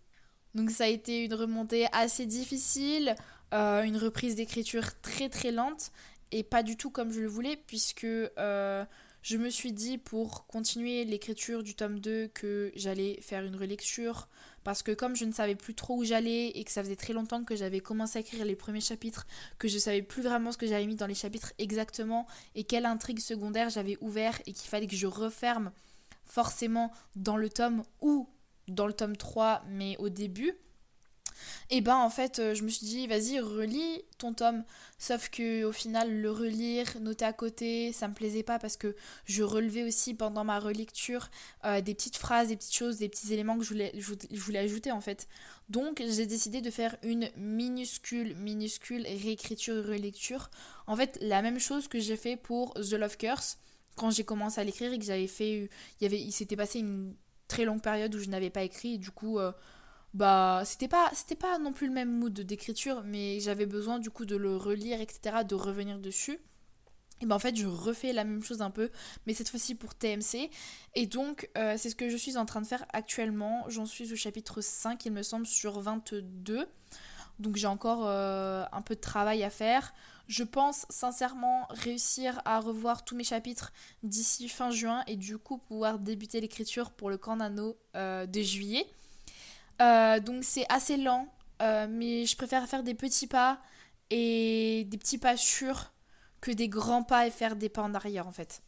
Donc 0.55 0.71
ça 0.71 0.85
a 0.85 0.87
été 0.87 1.25
une 1.25 1.35
remontée 1.35 1.89
assez 1.93 2.27
difficile. 2.27 3.17
Euh, 3.55 3.83
une 3.83 3.97
reprise 3.97 4.35
d'écriture 4.35 5.01
très 5.03 5.29
très 5.29 5.53
lente 5.53 5.93
et 6.33 6.43
pas 6.43 6.65
du 6.65 6.77
tout 6.77 6.91
comme 6.91 7.13
je 7.13 7.21
le 7.21 7.29
voulais 7.29 7.57
puisque 7.57 8.05
euh, 8.05 8.85
je 9.23 9.37
me 9.37 9.51
suis 9.51 9.73
dit 9.73 9.99
pour 9.99 10.47
continuer 10.47 11.05
l'écriture 11.05 11.63
du 11.63 11.75
tome 11.75 12.01
2 12.01 12.29
que 12.29 12.73
j'allais 12.75 13.21
faire 13.23 13.45
une 13.45 13.57
relecture. 13.57 14.29
Parce 14.65 14.83
que 14.83 14.91
comme 14.91 15.15
je 15.15 15.25
ne 15.25 15.33
savais 15.33 15.55
plus 15.55 15.75
trop 15.75 15.97
où 15.97 16.05
j'allais 16.05 16.49
et 16.49 16.65
que 16.65 16.73
ça 16.73 16.83
faisait 16.83 16.97
très 16.97 17.13
longtemps 17.13 17.45
que 17.45 17.55
j'avais 17.55 17.79
commencé 17.79 18.19
à 18.19 18.21
écrire 18.21 18.45
les 18.45 18.57
premiers 18.57 18.81
chapitres, 18.81 19.27
que 19.59 19.69
je 19.69 19.79
savais 19.79 20.03
plus 20.03 20.23
vraiment 20.23 20.51
ce 20.51 20.59
que 20.59 20.67
j'avais 20.67 20.87
mis 20.87 20.97
dans 20.97 21.07
les 21.07 21.15
chapitres 21.15 21.53
exactement 21.59 22.27
et 22.57 22.65
quelle 22.65 22.85
intrigue 22.85 23.21
secondaire 23.21 23.69
j'avais 23.69 23.97
ouvert 24.01 24.41
et 24.47 24.53
qu'il 24.53 24.69
fallait 24.69 24.89
que 24.89 24.97
je 24.97 25.07
referme 25.07 25.71
forcément 26.25 26.93
dans 27.15 27.37
le 27.37 27.49
tome 27.49 27.85
ou 28.01 28.29
dans 28.67 28.89
le 28.89 28.93
tome 28.93 29.17
3 29.17 29.63
mais 29.69 29.97
au 29.99 30.09
début 30.09 30.53
et 31.71 31.81
ben 31.81 31.97
en 31.97 32.11
fait 32.11 32.39
euh, 32.39 32.55
je 32.55 32.63
me 32.63 32.69
suis 32.69 32.87
dit 32.87 33.07
vas-y 33.07 33.41
relis 33.41 34.03
ton 34.19 34.33
tome. 34.33 34.65
Sauf 34.99 35.29
que 35.29 35.65
au 35.65 35.73
final 35.73 36.21
le 36.21 36.31
relire 36.31 36.87
noter 37.01 37.25
à 37.25 37.33
côté 37.33 37.93
ça 37.93 38.09
me 38.09 38.15
plaisait 38.15 38.43
pas 38.43 38.59
parce 38.59 38.77
que 38.77 38.97
je 39.25 39.43
relevais 39.43 39.83
aussi 39.83 40.15
pendant 40.15 40.45
ma 40.45 40.59
relecture 40.59 41.29
euh, 41.65 41.81
des 41.81 41.95
petites 41.95 42.17
phrases 42.17 42.49
des 42.49 42.57
petites 42.57 42.75
choses 42.75 42.99
des 42.99 43.09
petits 43.09 43.33
éléments 43.33 43.59
que 43.59 43.65
je 43.65 43.71
voulais, 44.39 44.59
ajouter 44.59 44.93
en 44.93 45.01
fait. 45.01 45.29
Donc 45.69 46.03
j'ai 46.07 46.27
décidé 46.27 46.61
de 46.61 46.71
faire 46.71 46.97
une 47.03 47.29
minuscule 47.37 48.35
minuscule 48.37 49.03
réécriture 49.03 49.85
relecture. 49.85 50.51
En 50.87 50.97
fait 50.97 51.19
la 51.21 51.43
même 51.43 51.59
chose 51.59 51.89
que 51.89 51.99
j'ai 52.01 52.17
fait 52.17 52.37
pour 52.37 52.75
The 52.75 52.93
Love 52.93 53.17
Curse. 53.17 53.59
Quand 53.97 54.11
j'ai 54.11 54.25
commencé 54.25 54.61
à 54.61 54.65
l'écrire 54.65 54.93
et 54.93 54.99
que 54.99 55.05
j'avais 55.05 55.27
fait 55.27 55.69
il 56.01 56.05
y 56.05 56.07
avait 56.07 56.21
il 56.21 56.33
s'était 56.33 56.57
passé 56.57 56.81
une 56.81 57.15
très 57.49 57.65
longue 57.65 57.83
période 57.83 58.15
où 58.15 58.19
je 58.19 58.29
n'avais 58.29 58.51
pas 58.51 58.63
écrit. 58.63 58.95
Et 58.95 58.99
du 58.99 59.11
coup 59.11 59.39
euh, 59.39 59.53
bah 60.15 60.63
c'était 60.65 60.89
pas 60.89 61.11
c'était 61.13 61.35
pas 61.35 61.59
non 61.59 61.73
plus 61.73 61.89
le 61.89 61.93
même 61.93 62.11
mood 62.11 62.33
d'écriture 62.33 63.03
mais 63.05 63.41
j'avais 63.41 63.67
besoin 63.67 63.99
du 63.99 64.11
coup 64.11 64.25
de 64.25 64.37
le 64.37 64.57
relire 64.57 65.01
etc 65.01 65.45
de 65.47 65.55
revenir 65.55 65.99
dessus. 65.99 66.39
Et 67.23 67.27
ben 67.27 67.37
en 67.37 67.39
fait 67.39 67.57
je 67.57 67.67
refais 67.67 68.13
la 68.13 68.25
même 68.25 68.43
chose 68.43 68.63
un 68.63 68.71
peu 68.71 68.91
mais 69.27 69.35
cette 69.35 69.49
fois-ci 69.49 69.75
pour 69.75 69.95
TMC 69.95 70.51
et 70.95 71.07
donc 71.07 71.49
euh, 71.57 71.75
c'est 71.79 71.91
ce 71.91 71.97
que 71.97 72.09
je 72.11 72.17
suis 72.17 72.37
en 72.37 72.47
train 72.47 72.61
de 72.61 72.67
faire 72.67 72.85
actuellement. 72.93 73.65
J'en 73.69 73.87
suis 73.87 74.13
au 74.13 74.17
chapitre 74.17 74.61
5 74.61 75.05
il 75.07 75.13
me 75.13 75.23
semble 75.23 75.47
sur 75.47 75.81
22 75.81 76.67
donc 77.39 77.57
j'ai 77.57 77.67
encore 77.67 78.07
euh, 78.07 78.65
un 78.73 78.83
peu 78.83 78.95
de 78.95 79.01
travail 79.01 79.43
à 79.45 79.51
faire. 79.51 79.93
Je 80.29 80.43
pense 80.43 80.87
sincèrement 80.89 81.67
réussir 81.71 82.41
à 82.45 82.59
revoir 82.59 83.05
tous 83.05 83.15
mes 83.15 83.25
chapitres 83.25 83.73
d'ici 84.03 84.49
fin 84.49 84.71
juin 84.71 85.05
et 85.07 85.17
du 85.17 85.39
coup 85.39 85.59
pouvoir 85.59 85.99
débuter 85.99 86.41
l'écriture 86.41 86.91
pour 86.91 87.11
le 87.11 87.19
camp 87.19 87.37
nano 87.37 87.77
euh, 87.95 88.27
de 88.27 88.41
juillet 88.41 88.87
euh, 89.81 90.21
donc 90.21 90.45
c'est 90.45 90.67
assez 90.69 90.97
lent, 90.97 91.29
euh, 91.63 91.87
mais 91.89 92.27
je 92.27 92.37
préfère 92.37 92.67
faire 92.69 92.83
des 92.83 92.95
petits 92.95 93.27
pas 93.27 93.61
et 94.11 94.85
des 94.89 94.99
petits 94.99 95.19
pas 95.19 95.37
sûrs 95.37 95.93
que 96.41 96.51
des 96.51 96.69
grands 96.69 97.03
pas 97.03 97.27
et 97.27 97.31
faire 97.31 97.57
des 97.57 97.69
pas 97.69 97.83
en 97.83 97.95
arrière 97.95 98.27
en 98.27 98.33
fait. 98.33 98.63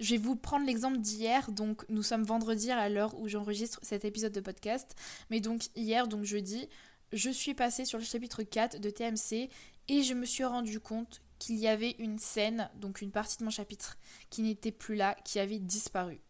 je 0.00 0.10
vais 0.10 0.18
vous 0.18 0.36
prendre 0.36 0.66
l'exemple 0.66 0.98
d'hier. 0.98 1.50
Donc, 1.52 1.84
nous 1.88 2.02
sommes 2.02 2.24
vendredi 2.24 2.70
à 2.70 2.88
l'heure 2.88 3.18
où 3.18 3.28
j'enregistre 3.28 3.78
cet 3.82 4.04
épisode 4.04 4.32
de 4.32 4.40
podcast. 4.40 4.96
Mais 5.30 5.40
donc, 5.40 5.62
hier, 5.76 6.08
donc 6.08 6.24
jeudi, 6.24 6.68
je 7.12 7.30
suis 7.30 7.54
passée 7.54 7.84
sur 7.84 7.98
le 7.98 8.04
chapitre 8.04 8.42
4 8.42 8.80
de 8.80 8.90
TMC 8.90 9.48
et 9.88 10.02
je 10.02 10.14
me 10.14 10.26
suis 10.26 10.44
rendu 10.44 10.80
compte 10.80 11.22
qu'il 11.38 11.56
y 11.56 11.68
avait 11.68 11.96
une 11.98 12.18
scène, 12.18 12.70
donc 12.76 13.00
une 13.00 13.10
partie 13.10 13.38
de 13.38 13.44
mon 13.44 13.50
chapitre, 13.50 13.98
qui 14.30 14.42
n'était 14.42 14.72
plus 14.72 14.94
là, 14.94 15.16
qui 15.24 15.38
avait 15.38 15.58
disparu. 15.58 16.20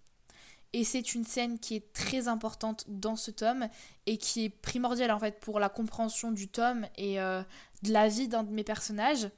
Et 0.72 0.84
c'est 0.84 1.14
une 1.14 1.24
scène 1.24 1.58
qui 1.58 1.76
est 1.76 1.92
très 1.92 2.28
importante 2.28 2.84
dans 2.88 3.16
ce 3.16 3.30
tome 3.30 3.68
et 4.06 4.16
qui 4.16 4.44
est 4.44 4.48
primordiale 4.48 5.10
en 5.10 5.18
fait 5.18 5.38
pour 5.38 5.60
la 5.60 5.68
compréhension 5.68 6.32
du 6.32 6.48
tome 6.48 6.86
et 6.96 7.20
euh, 7.20 7.42
de 7.82 7.92
la 7.92 8.08
vie 8.08 8.28
d'un 8.28 8.42
de 8.42 8.50
mes 8.50 8.64
personnages. 8.64 9.28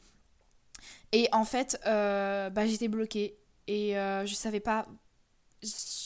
Et 1.13 1.29
en 1.33 1.45
fait, 1.45 1.81
euh, 1.87 2.51
bah, 2.51 2.67
j'étais 2.67 2.89
bloquée 2.89 3.37
et 3.67 3.99
euh, 3.99 4.27
je 4.27 4.35
savais 4.35 4.61
pas, 4.61 4.87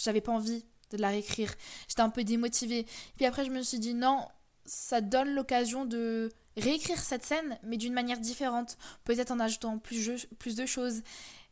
j'avais 0.03 0.21
pas 0.21 0.33
envie 0.33 0.65
de 0.91 0.97
la 0.97 1.09
réécrire. 1.09 1.53
J'étais 1.89 2.01
un 2.01 2.11
peu 2.11 2.25
démotivée. 2.25 2.87
Puis 3.17 3.27
après, 3.27 3.45
je 3.45 3.51
me 3.51 3.63
suis 3.63 3.79
dit 3.79 3.95
non, 3.95 4.27
ça 4.65 5.01
donne 5.01 5.35
l'occasion 5.35 5.85
de 5.85 6.31
réécrire 6.57 6.99
cette 6.99 7.25
scène, 7.25 7.59
mais 7.63 7.77
d'une 7.77 7.93
manière 7.93 8.19
différente, 8.19 8.79
peut-être 9.05 9.31
en 9.31 9.41
ajoutant 9.41 9.79
plus, 9.79 10.27
plus 10.39 10.57
de 10.57 10.67
choses. 10.67 11.03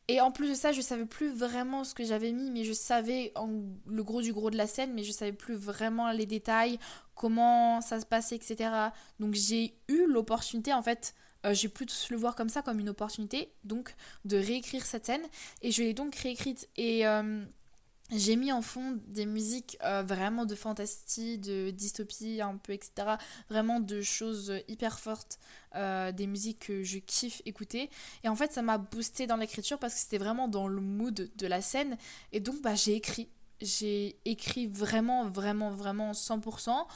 Et 0.08 0.20
en 0.20 0.30
plus 0.30 0.50
de 0.50 0.54
ça, 0.54 0.70
je 0.70 0.80
savais 0.80 1.04
plus 1.04 1.32
vraiment 1.32 1.82
ce 1.82 1.94
que 1.94 2.04
j'avais 2.04 2.30
mis, 2.30 2.50
mais 2.50 2.62
je 2.62 2.72
savais 2.72 3.32
le 3.86 4.04
gros 4.04 4.22
du 4.22 4.32
gros 4.32 4.50
de 4.50 4.56
la 4.56 4.68
scène, 4.68 4.92
mais 4.94 5.02
je 5.02 5.10
savais 5.10 5.32
plus 5.32 5.56
vraiment 5.56 6.12
les 6.12 6.26
détails, 6.26 6.78
comment 7.16 7.80
ça 7.80 8.00
se 8.00 8.06
passait, 8.06 8.36
etc. 8.36 8.70
Donc 9.18 9.34
j'ai 9.34 9.75
eu 9.88 10.06
l'opportunité, 10.06 10.72
en 10.72 10.82
fait, 10.82 11.14
euh, 11.44 11.54
j'ai 11.54 11.68
pu 11.68 11.86
le 12.10 12.16
voir 12.16 12.34
comme 12.36 12.48
ça, 12.48 12.62
comme 12.62 12.78
une 12.78 12.88
opportunité, 12.88 13.52
donc 13.64 13.94
de 14.25 14.36
réécrire 14.36 14.86
cette 14.86 15.06
scène. 15.06 15.22
Et 15.62 15.72
je 15.72 15.82
l'ai 15.82 15.94
donc 15.94 16.14
réécrite. 16.14 16.68
Et 16.76 17.06
euh, 17.06 17.44
j'ai 18.10 18.36
mis 18.36 18.52
en 18.52 18.62
fond 18.62 19.00
des 19.08 19.26
musiques 19.26 19.76
euh, 19.82 20.02
vraiment 20.02 20.46
de 20.46 20.54
fantasy, 20.54 21.38
de 21.38 21.70
dystopie 21.70 22.40
un 22.40 22.56
peu, 22.56 22.72
etc. 22.72 23.16
Vraiment 23.48 23.80
de 23.80 24.00
choses 24.00 24.52
hyper 24.68 25.00
fortes, 25.00 25.40
euh, 25.75 26.12
des 26.12 26.28
musiques 26.28 26.66
que 26.66 26.84
je 26.84 26.98
kiffe 26.98 27.42
écouter. 27.46 27.90
Et 28.22 28.28
en 28.28 28.36
fait, 28.36 28.52
ça 28.52 28.62
m'a 28.62 28.78
boosté 28.78 29.26
dans 29.26 29.36
l'écriture 29.36 29.78
parce 29.78 29.94
que 29.94 30.00
c'était 30.00 30.18
vraiment 30.18 30.46
dans 30.46 30.68
le 30.68 30.80
mood 30.80 31.30
de 31.34 31.46
la 31.46 31.60
scène. 31.60 31.96
Et 32.32 32.38
donc, 32.38 32.62
bah, 32.62 32.75
j'ai 32.76 32.94
écrit. 32.94 33.28
J'ai 33.60 34.18
écrit 34.25 34.66
vraiment, 34.66 35.28
vraiment, 35.28 35.70
vraiment 35.70 36.12
100% 36.12 36.86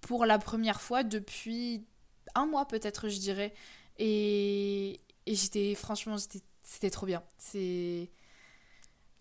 pour 0.00 0.26
la 0.26 0.38
première 0.38 0.80
fois 0.80 1.04
depuis 1.04 1.86
un 2.34 2.46
mois 2.46 2.68
peut-être, 2.68 3.08
je 3.08 3.18
dirais. 3.18 3.54
Et, 3.98 5.00
et 5.26 5.34
j'étais, 5.34 5.74
franchement, 5.74 6.16
c'était 6.62 6.90
trop 6.90 7.06
bien. 7.06 7.22
C'est 7.38 8.10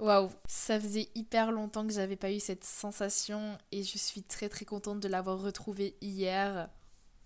Waouh, 0.02 0.32
ça 0.48 0.80
faisait 0.80 1.10
hyper 1.14 1.52
longtemps 1.52 1.86
que 1.86 1.94
j'avais 1.94 2.16
pas 2.16 2.32
eu 2.32 2.40
cette 2.40 2.64
sensation 2.64 3.56
et 3.72 3.84
je 3.84 4.00
suis 4.00 4.24
très 4.24 4.50
très 4.50 4.66
contente 4.66 5.00
de 5.00 5.08
l'avoir 5.08 5.40
retrouvée 5.40 5.96
hier. 6.02 6.70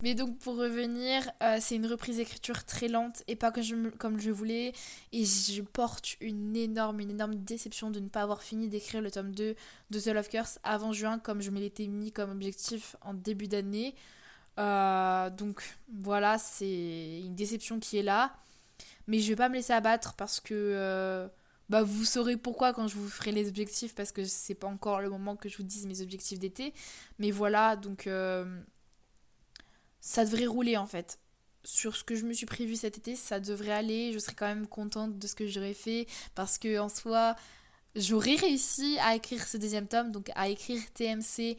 Mais 0.02 0.14
donc 0.14 0.38
pour 0.40 0.56
revenir, 0.58 1.22
euh, 1.42 1.56
c'est 1.58 1.76
une 1.76 1.86
reprise 1.86 2.18
d'écriture 2.18 2.66
très 2.66 2.88
lente 2.88 3.22
et 3.28 3.34
pas 3.34 3.50
comme 3.50 4.20
je, 4.20 4.30
voulais. 4.30 4.74
Et 5.12 5.24
je 5.24 5.62
porte 5.62 6.16
une 6.20 6.54
énorme, 6.54 7.00
une 7.00 7.08
énorme 7.12 7.36
déception 7.36 7.90
de 7.90 7.98
ne 7.98 8.08
pas 8.10 8.20
avoir 8.20 8.42
fini 8.42 8.68
d'écrire 8.68 9.00
le 9.00 9.10
tome 9.10 9.32
2 9.34 9.56
de 9.90 9.98
The 9.98 10.08
Love 10.08 10.28
Curse 10.28 10.58
avant 10.62 10.92
juin 10.92 11.18
comme 11.18 11.40
je 11.40 11.50
me 11.50 11.60
l'étais 11.60 11.86
mis 11.86 12.12
comme 12.12 12.30
objectif 12.30 12.94
en 13.00 13.14
début 13.14 13.48
d'année. 13.48 13.94
Euh, 14.60 15.30
donc 15.30 15.62
voilà, 15.94 16.36
c'est 16.36 17.20
une 17.20 17.34
déception 17.34 17.80
qui 17.80 17.96
est 17.96 18.02
là. 18.02 18.36
Mais 19.06 19.20
je 19.20 19.28
vais 19.28 19.36
pas 19.36 19.48
me 19.48 19.54
laisser 19.54 19.72
abattre 19.72 20.12
parce 20.12 20.40
que... 20.40 20.52
Euh, 20.52 21.28
bah 21.68 21.82
vous 21.82 22.04
saurez 22.04 22.36
pourquoi 22.36 22.72
quand 22.72 22.86
je 22.86 22.96
vous 22.96 23.08
ferai 23.08 23.32
les 23.32 23.48
objectifs 23.48 23.94
parce 23.94 24.12
que 24.12 24.24
c'est 24.24 24.54
pas 24.54 24.68
encore 24.68 25.00
le 25.00 25.10
moment 25.10 25.36
que 25.36 25.48
je 25.48 25.56
vous 25.56 25.64
dise 25.64 25.86
mes 25.86 26.00
objectifs 26.00 26.38
d'été. 26.38 26.72
Mais 27.18 27.30
voilà 27.30 27.76
donc 27.76 28.06
euh, 28.06 28.60
ça 30.00 30.24
devrait 30.24 30.46
rouler 30.46 30.76
en 30.76 30.86
fait. 30.86 31.18
Sur 31.64 31.96
ce 31.96 32.04
que 32.04 32.14
je 32.14 32.24
me 32.24 32.32
suis 32.32 32.46
prévu 32.46 32.76
cet 32.76 32.98
été 32.98 33.16
ça 33.16 33.40
devrait 33.40 33.72
aller. 33.72 34.12
Je 34.12 34.18
serai 34.18 34.34
quand 34.34 34.46
même 34.46 34.66
contente 34.66 35.18
de 35.18 35.26
ce 35.26 35.34
que 35.34 35.46
j'aurais 35.46 35.74
fait 35.74 36.06
parce 36.34 36.58
que 36.58 36.78
en 36.78 36.88
soi 36.88 37.34
j'aurais 37.96 38.36
réussi 38.36 38.98
à 39.00 39.16
écrire 39.16 39.46
ce 39.46 39.56
deuxième 39.56 39.88
tome 39.88 40.12
donc 40.12 40.30
à 40.36 40.48
écrire 40.48 40.80
TMC 40.94 41.56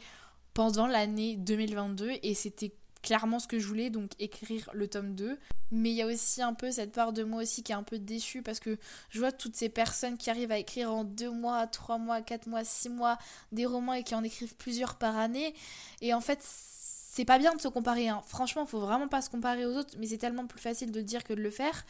pendant 0.54 0.86
l'année 0.86 1.36
2022 1.36 2.12
et 2.22 2.34
c'était 2.34 2.72
clairement 3.02 3.38
ce 3.38 3.46
que 3.46 3.58
je 3.58 3.66
voulais, 3.66 3.90
donc 3.90 4.10
écrire 4.18 4.70
le 4.72 4.88
tome 4.88 5.14
2. 5.14 5.38
Mais 5.70 5.90
il 5.90 5.96
y 5.96 6.02
a 6.02 6.06
aussi 6.06 6.42
un 6.42 6.54
peu 6.54 6.70
cette 6.70 6.92
part 6.92 7.12
de 7.12 7.24
moi 7.24 7.42
aussi 7.42 7.62
qui 7.62 7.72
est 7.72 7.74
un 7.74 7.82
peu 7.82 7.98
déçue 7.98 8.42
parce 8.42 8.60
que 8.60 8.78
je 9.10 9.18
vois 9.18 9.32
toutes 9.32 9.54
ces 9.56 9.68
personnes 9.68 10.16
qui 10.16 10.30
arrivent 10.30 10.52
à 10.52 10.58
écrire 10.58 10.92
en 10.92 11.04
2 11.04 11.30
mois, 11.30 11.66
3 11.66 11.98
mois, 11.98 12.22
4 12.22 12.46
mois, 12.46 12.64
6 12.64 12.88
mois 12.88 13.18
des 13.52 13.66
romans 13.66 13.92
et 13.92 14.02
qui 14.02 14.14
en 14.14 14.24
écrivent 14.24 14.56
plusieurs 14.56 14.96
par 14.96 15.16
année. 15.16 15.54
Et 16.00 16.14
en 16.14 16.20
fait, 16.20 16.38
c'est 16.42 17.24
pas 17.24 17.38
bien 17.38 17.54
de 17.54 17.60
se 17.60 17.68
comparer. 17.68 18.08
Hein. 18.08 18.22
Franchement, 18.26 18.64
faut 18.64 18.80
vraiment 18.80 19.08
pas 19.08 19.22
se 19.22 19.28
comparer 19.30 19.66
aux 19.66 19.76
autres, 19.76 19.94
mais 19.98 20.06
c'est 20.06 20.18
tellement 20.18 20.46
plus 20.46 20.60
facile 20.60 20.92
de 20.92 21.00
le 21.00 21.04
dire 21.04 21.24
que 21.24 21.32
de 21.32 21.40
le 21.40 21.50
faire. 21.50 21.84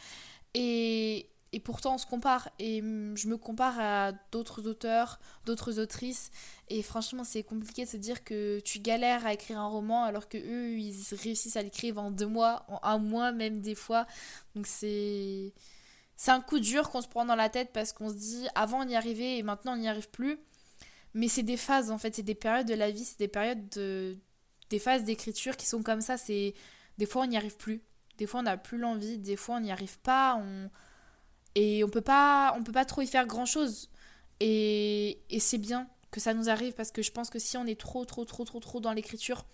Et, 0.55 1.29
et 1.51 1.59
pourtant 1.59 1.95
on 1.95 1.97
se 1.97 2.05
compare. 2.05 2.49
Et 2.59 2.81
mm, 2.81 3.17
je 3.17 3.27
me 3.27 3.37
compare 3.37 3.79
à 3.79 4.11
d'autres 4.31 4.67
auteurs, 4.67 5.19
d'autres 5.45 5.79
autrices. 5.79 6.31
Et 6.67 6.81
franchement 6.83 7.23
c'est 7.23 7.43
compliqué 7.43 7.85
de 7.85 7.89
se 7.89 7.97
dire 7.97 8.23
que 8.23 8.59
tu 8.59 8.79
galères 8.79 9.25
à 9.25 9.33
écrire 9.33 9.59
un 9.59 9.67
roman 9.67 10.03
alors 10.03 10.29
que 10.29 10.37
eux 10.37 10.77
ils 10.79 10.95
réussissent 11.11 11.55
à 11.55 11.61
l'écrire 11.61 11.97
en 11.97 12.11
deux 12.11 12.27
mois, 12.27 12.65
en 12.69 12.79
un 12.83 12.97
mois 12.99 13.31
même 13.31 13.61
des 13.61 13.75
fois. 13.75 14.05
Donc 14.55 14.67
c'est 14.67 15.53
c'est 16.15 16.31
un 16.31 16.41
coup 16.41 16.59
dur 16.59 16.89
qu'on 16.89 17.01
se 17.01 17.07
prend 17.07 17.25
dans 17.25 17.35
la 17.35 17.49
tête 17.49 17.71
parce 17.73 17.93
qu'on 17.93 18.09
se 18.09 18.15
dit 18.15 18.47
avant 18.55 18.85
on 18.85 18.87
y 18.87 18.95
arrivait 18.95 19.37
et 19.37 19.43
maintenant 19.43 19.73
on 19.73 19.77
n'y 19.77 19.89
arrive 19.89 20.09
plus. 20.09 20.37
Mais 21.13 21.27
c'est 21.27 21.43
des 21.43 21.57
phases 21.57 21.91
en 21.91 21.97
fait, 21.97 22.15
c'est 22.15 22.23
des 22.23 22.35
périodes 22.35 22.67
de 22.67 22.75
la 22.75 22.91
vie, 22.91 23.05
c'est 23.05 23.19
des 23.19 23.27
périodes 23.27 23.69
de 23.69 24.17
des 24.69 24.79
phases 24.79 25.03
d'écriture 25.03 25.57
qui 25.57 25.65
sont 25.65 25.81
comme 25.81 26.01
ça, 26.01 26.17
c'est 26.17 26.53
des 26.99 27.05
fois 27.07 27.23
on 27.23 27.27
n'y 27.27 27.37
arrive 27.37 27.57
plus. 27.57 27.81
Des 28.17 28.27
fois 28.27 28.41
on 28.41 28.43
n'a 28.43 28.57
plus 28.57 28.77
l'envie, 28.77 29.17
des 29.17 29.35
fois 29.35 29.55
on 29.55 29.59
n'y 29.61 29.71
arrive 29.71 29.97
pas, 29.99 30.35
on 30.35 30.69
et 31.55 31.83
on 31.83 31.89
peut 31.89 32.01
pas, 32.01 32.53
on 32.57 32.63
peut 32.63 32.71
pas 32.71 32.85
trop 32.85 33.01
y 33.01 33.07
faire 33.07 33.25
grand 33.25 33.45
chose. 33.45 33.89
Et, 34.39 35.21
et 35.29 35.39
c'est 35.39 35.57
bien 35.57 35.89
que 36.11 36.19
ça 36.19 36.33
nous 36.33 36.49
arrive 36.49 36.73
parce 36.73 36.91
que 36.91 37.01
je 37.01 37.11
pense 37.11 37.29
que 37.29 37.39
si 37.39 37.57
on 37.57 37.65
est 37.65 37.79
trop, 37.79 38.05
trop, 38.05 38.25
trop, 38.25 38.45
trop, 38.45 38.59
trop 38.59 38.79
dans 38.79 38.93
l'écriture, 38.93 39.45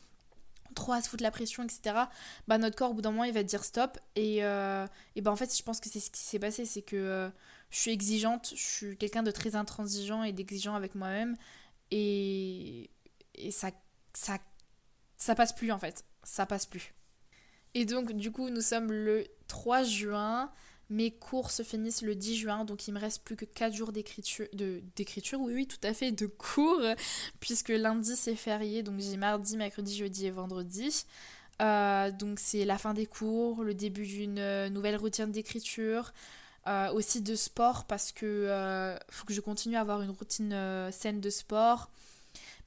trop 0.76 0.94
à 0.94 1.02
se 1.02 1.10
foutre 1.10 1.24
la 1.24 1.32
pression, 1.32 1.64
etc., 1.64 1.96
bah 2.48 2.58
notre 2.58 2.76
corps 2.76 2.92
au 2.92 2.94
bout 2.94 3.02
d'un 3.02 3.12
moment 3.12 3.24
il 3.24 3.34
va 3.34 3.44
dire 3.44 3.64
stop. 3.64 3.98
Et, 4.16 4.44
euh, 4.44 4.86
et 5.16 5.22
bah 5.22 5.32
en 5.32 5.36
fait, 5.36 5.56
je 5.56 5.64
pense 5.64 5.80
que 5.80 5.90
c'est 5.90 6.00
ce 6.00 6.12
qui 6.12 6.22
s'est 6.22 6.40
passé, 6.40 6.66
c'est 6.66 6.82
que 6.82 6.96
euh, 6.96 7.30
je 7.72 7.80
suis 7.80 7.92
exigeante, 7.92 8.54
je 8.56 8.64
suis 8.64 8.98
quelqu'un 8.98 9.24
de 9.24 9.32
très 9.32 9.56
intransigeant 9.56 10.24
et 10.24 10.34
d'exigeant 10.34 10.76
avec 10.76 10.96
moi-même. 10.96 11.36
Et, 11.92 12.90
et 13.36 13.52
ça, 13.52 13.72
ça, 14.14 14.38
ça 15.18 15.36
passe 15.36 15.54
plus 15.54 15.72
en 15.72 15.80
fait, 15.80 16.06
ça 16.24 16.46
passe 16.46 16.66
plus. 16.66 16.94
Et 17.74 17.86
donc, 17.86 18.14
du 18.14 18.32
coup, 18.32 18.50
nous 18.50 18.62
sommes 18.62 18.92
le 18.92 19.26
3 19.48 19.84
juin. 19.84 20.52
Mes 20.90 21.12
cours 21.12 21.52
se 21.52 21.64
finissent 21.64 22.02
le 22.02 22.16
10 22.16 22.36
juin, 22.36 22.66
donc 22.66 22.88
il 22.88 22.94
me 22.94 23.00
reste 23.00 23.24
plus 23.24 23.36
que 23.36 23.46
4 23.46 23.74
jours 23.74 23.92
d'écriture, 23.92 24.48
oui, 25.40 25.54
oui, 25.54 25.68
tout 25.68 25.80
à 25.84 25.94
fait, 25.94 26.12
de 26.12 26.28
cours, 26.28 26.82
puisque 27.40 27.70
lundi 27.70 28.16
c'est 28.16 28.36
férié, 28.36 28.84
donc 28.84 29.00
j'ai 29.00 29.18
mardi, 29.18 29.58
mercredi, 29.58 29.96
jeudi 29.96 30.28
et 30.28 30.32
vendredi. 30.32 31.06
Euh, 31.62 32.12
donc 32.12 32.40
c'est 32.40 32.66
la 32.66 32.78
fin 32.78 32.94
des 32.94 33.06
cours, 33.06 33.64
le 33.64 33.74
début 33.74 34.06
d'une 34.06 34.40
euh, 34.40 34.70
nouvelle 34.70 34.98
routine 34.98 35.32
d'écriture, 35.32 36.14
euh, 36.68 36.92
aussi 36.92 37.22
de 37.22 37.36
sport, 37.36 37.86
parce 37.86 38.12
que 38.12 38.98
faut 39.10 39.26
que 39.26 39.34
je 39.34 39.42
continue 39.42 39.76
à 39.76 39.82
avoir 39.82 40.02
une 40.02 40.12
routine 40.12 40.56
saine 40.92 41.22
de 41.22 41.30
sport. 41.30 41.90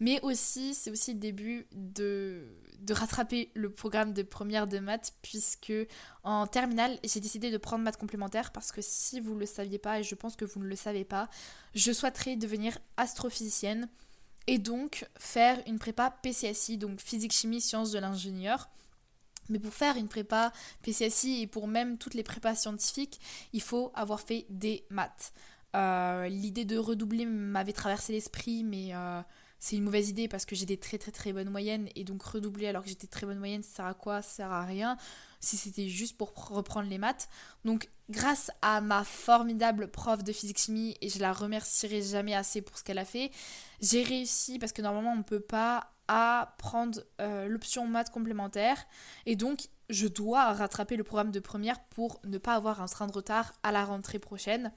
Mais 0.00 0.20
aussi, 0.22 0.74
c'est 0.74 0.90
aussi 0.90 1.14
le 1.14 1.18
début 1.18 1.66
de, 1.72 2.46
de 2.80 2.94
rattraper 2.94 3.50
le 3.54 3.70
programme 3.70 4.12
de 4.12 4.22
première 4.22 4.66
de 4.66 4.78
maths, 4.78 5.14
puisque 5.22 5.72
en 6.22 6.46
terminale, 6.46 6.98
j'ai 7.02 7.20
décidé 7.20 7.50
de 7.50 7.56
prendre 7.58 7.82
maths 7.82 7.96
complémentaires, 7.96 8.52
parce 8.52 8.70
que 8.70 8.80
si 8.80 9.20
vous 9.20 9.34
ne 9.34 9.40
le 9.40 9.46
saviez 9.46 9.78
pas, 9.78 10.00
et 10.00 10.02
je 10.04 10.14
pense 10.14 10.36
que 10.36 10.44
vous 10.44 10.60
ne 10.60 10.66
le 10.68 10.76
savez 10.76 11.04
pas, 11.04 11.28
je 11.74 11.92
souhaiterais 11.92 12.36
devenir 12.36 12.78
astrophysicienne, 12.96 13.88
et 14.46 14.58
donc 14.58 15.06
faire 15.18 15.62
une 15.66 15.78
prépa 15.78 16.10
PCSI, 16.22 16.78
donc 16.78 17.00
physique, 17.00 17.32
chimie, 17.32 17.60
sciences 17.60 17.90
de 17.90 17.98
l'ingénieur. 17.98 18.70
Mais 19.50 19.58
pour 19.58 19.74
faire 19.74 19.96
une 19.96 20.08
prépa 20.08 20.52
PCSI 20.82 21.42
et 21.42 21.46
pour 21.46 21.68
même 21.68 21.98
toutes 21.98 22.14
les 22.14 22.22
prépas 22.22 22.54
scientifiques, 22.54 23.20
il 23.52 23.62
faut 23.62 23.92
avoir 23.94 24.20
fait 24.20 24.46
des 24.48 24.86
maths. 24.90 25.32
Euh, 25.76 26.28
l'idée 26.28 26.64
de 26.64 26.78
redoubler 26.78 27.26
m'avait 27.26 27.72
traversé 27.72 28.12
l'esprit, 28.12 28.64
mais 28.64 28.94
euh, 28.94 29.20
c'est 29.58 29.76
une 29.76 29.84
mauvaise 29.84 30.08
idée 30.08 30.28
parce 30.28 30.44
que 30.44 30.54
j'ai 30.54 30.66
des 30.66 30.76
très 30.76 30.98
très 30.98 31.10
très 31.10 31.32
bonnes 31.32 31.50
moyennes 31.50 31.88
et 31.96 32.04
donc 32.04 32.22
redoubler 32.22 32.68
alors 32.68 32.82
que 32.82 32.88
j'étais 32.88 33.06
très 33.06 33.26
bonne 33.26 33.38
moyenne, 33.38 33.62
ça 33.62 33.76
sert 33.76 33.86
à 33.86 33.94
quoi? 33.94 34.22
Ça 34.22 34.28
sert 34.30 34.52
à 34.52 34.64
rien 34.64 34.96
si 35.40 35.56
c'était 35.56 35.88
juste 35.88 36.16
pour 36.16 36.32
reprendre 36.48 36.88
les 36.88 36.98
maths. 36.98 37.28
Donc 37.64 37.88
grâce 38.08 38.50
à 38.62 38.80
ma 38.80 39.04
formidable 39.04 39.88
prof 39.88 40.24
de 40.24 40.32
physique-chimie 40.32 40.96
et 41.00 41.08
je 41.08 41.18
la 41.18 41.32
remercierai 41.32 42.02
jamais 42.02 42.34
assez 42.34 42.62
pour 42.62 42.78
ce 42.78 42.84
qu'elle 42.84 42.98
a 42.98 43.04
fait, 43.04 43.30
j'ai 43.80 44.02
réussi 44.02 44.58
parce 44.58 44.72
que 44.72 44.82
normalement 44.82 45.12
on 45.12 45.18
ne 45.18 45.22
peut 45.22 45.40
pas 45.40 45.92
apprendre 46.08 47.02
euh, 47.20 47.48
l'option 47.48 47.86
maths 47.86 48.10
complémentaire 48.10 48.86
et 49.26 49.36
donc 49.36 49.68
je 49.90 50.06
dois 50.06 50.52
rattraper 50.52 50.96
le 50.96 51.04
programme 51.04 51.30
de 51.30 51.40
première 51.40 51.80
pour 51.84 52.20
ne 52.24 52.38
pas 52.38 52.54
avoir 52.54 52.80
un 52.80 52.86
train 52.86 53.06
de 53.06 53.12
retard 53.12 53.52
à 53.62 53.72
la 53.72 53.84
rentrée 53.84 54.18
prochaine. 54.18 54.72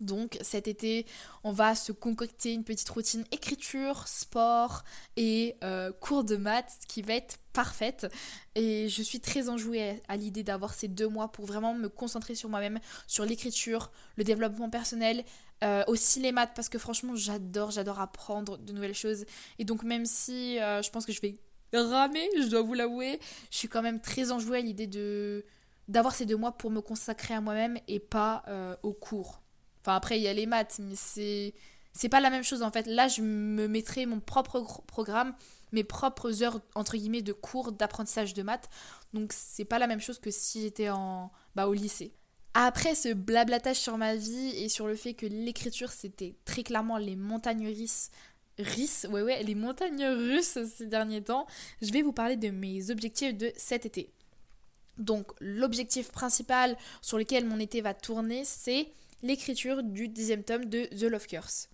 Donc 0.00 0.38
cet 0.40 0.68
été, 0.68 1.06
on 1.44 1.52
va 1.52 1.74
se 1.74 1.92
concocter 1.92 2.52
une 2.52 2.64
petite 2.64 2.88
routine 2.88 3.24
écriture, 3.30 4.08
sport 4.08 4.84
et 5.16 5.56
euh, 5.62 5.92
cours 5.92 6.24
de 6.24 6.36
maths 6.36 6.80
qui 6.88 7.02
va 7.02 7.14
être 7.14 7.38
parfaite. 7.52 8.06
Et 8.54 8.88
je 8.88 9.02
suis 9.02 9.20
très 9.20 9.48
enjouée 9.48 10.02
à, 10.08 10.16
l'idée 10.16 10.42
d'avoir 10.42 10.74
ces 10.74 10.88
deux 10.88 11.08
mois 11.08 11.30
pour 11.30 11.46
vraiment 11.46 11.74
me 11.74 11.88
concentrer 11.88 12.34
sur 12.34 12.48
moi-même, 12.48 12.80
sur 13.06 13.24
l'écriture, 13.24 13.92
le 14.16 14.24
développement 14.24 14.68
personnel, 14.68 15.24
euh, 15.62 15.84
aussi 15.86 16.20
les 16.20 16.32
maths 16.32 16.52
parce 16.54 16.68
que 16.68 16.78
franchement 16.78 17.14
j'adore, 17.14 17.70
j'adore 17.70 18.00
apprendre 18.00 18.58
de 18.58 18.72
nouvelles 18.72 18.94
choses. 18.94 19.24
Et 19.58 19.64
donc 19.64 19.84
même 19.84 20.06
si 20.06 20.58
euh, 20.58 20.82
je 20.82 20.90
pense 20.90 21.06
que 21.06 21.12
je 21.12 21.20
vais 21.20 21.38
ramer, 21.72 22.28
je 22.40 22.48
dois 22.48 22.62
vous 22.62 22.74
l'avouer, 22.74 23.20
je 23.50 23.58
suis 23.58 23.68
quand 23.68 23.82
même 23.82 24.00
très 24.00 24.32
enjouée 24.32 24.58
à 24.58 24.60
l'idée 24.60 24.86
de 24.86 25.44
d'avoir 25.86 26.14
ces 26.14 26.24
deux 26.24 26.36
mois 26.36 26.52
pour 26.52 26.70
me 26.70 26.80
consacrer 26.80 27.34
à 27.34 27.42
moi-même 27.42 27.78
et 27.88 28.00
pas 28.00 28.42
au 28.82 28.94
cours. 28.94 29.43
Enfin, 29.84 29.96
après, 29.96 30.18
il 30.18 30.22
y 30.22 30.28
a 30.28 30.32
les 30.32 30.46
maths, 30.46 30.80
mais 30.80 30.96
c'est. 30.96 31.54
C'est 31.96 32.08
pas 32.08 32.18
la 32.18 32.28
même 32.28 32.42
chose 32.42 32.62
en 32.62 32.72
fait. 32.72 32.88
Là, 32.88 33.06
je 33.06 33.22
me 33.22 33.68
mettrai 33.68 34.04
mon 34.04 34.18
propre 34.18 34.82
programme, 34.88 35.32
mes 35.70 35.84
propres 35.84 36.42
heures 36.42 36.60
entre 36.74 36.96
guillemets 36.96 37.22
de 37.22 37.32
cours 37.32 37.70
d'apprentissage 37.70 38.34
de 38.34 38.42
maths. 38.42 38.68
Donc 39.12 39.32
c'est 39.32 39.64
pas 39.64 39.78
la 39.78 39.86
même 39.86 40.00
chose 40.00 40.18
que 40.18 40.32
si 40.32 40.62
j'étais 40.62 40.90
en 40.90 41.30
bah, 41.54 41.68
au 41.68 41.72
lycée. 41.72 42.12
Après 42.54 42.94
ce 42.94 43.12
blablatage 43.12 43.76
sur 43.76 43.96
ma 43.96 44.14
vie 44.14 44.56
et 44.56 44.68
sur 44.68 44.86
le 44.86 44.96
fait 44.96 45.14
que 45.14 45.26
l'écriture 45.26 45.90
c'était 45.90 46.36
très 46.44 46.62
clairement 46.62 46.98
les 46.98 47.16
montagnes 47.16 47.68
russes, 47.68 49.06
ouais 49.10 49.22
ouais, 49.22 49.42
les 49.42 49.56
montagnes 49.56 50.06
russes 50.06 50.58
ces 50.76 50.86
derniers 50.86 51.22
temps, 51.22 51.46
je 51.82 51.92
vais 51.92 52.02
vous 52.02 52.12
parler 52.12 52.36
de 52.36 52.50
mes 52.50 52.90
objectifs 52.90 53.36
de 53.36 53.52
cet 53.56 53.86
été. 53.86 54.12
Donc 54.98 55.32
l'objectif 55.40 56.12
principal 56.12 56.76
sur 57.02 57.18
lequel 57.18 57.44
mon 57.44 57.58
été 57.58 57.80
va 57.80 57.94
tourner, 57.94 58.44
c'est 58.44 58.88
l'écriture 59.24 59.82
du 59.82 60.08
dixième 60.08 60.44
tome 60.44 60.66
de 60.66 60.84
The 60.84 61.04
Love 61.04 61.26
Curse. 61.26 61.70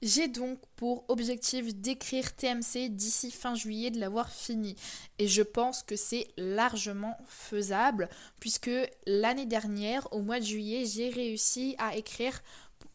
J'ai 0.00 0.28
donc 0.28 0.60
pour 0.76 1.04
objectif 1.08 1.74
d'écrire 1.74 2.36
TMC 2.36 2.88
d'ici 2.90 3.32
fin 3.32 3.56
juillet, 3.56 3.90
de 3.90 3.98
l'avoir 3.98 4.30
fini. 4.30 4.76
Et 5.18 5.26
je 5.26 5.42
pense 5.42 5.82
que 5.82 5.96
c'est 5.96 6.28
largement 6.36 7.18
faisable, 7.26 8.08
puisque 8.38 8.70
l'année 9.06 9.46
dernière, 9.46 10.06
au 10.12 10.22
mois 10.22 10.38
de 10.38 10.44
juillet, 10.44 10.84
j'ai 10.86 11.08
réussi 11.08 11.74
à 11.78 11.96
écrire 11.96 12.42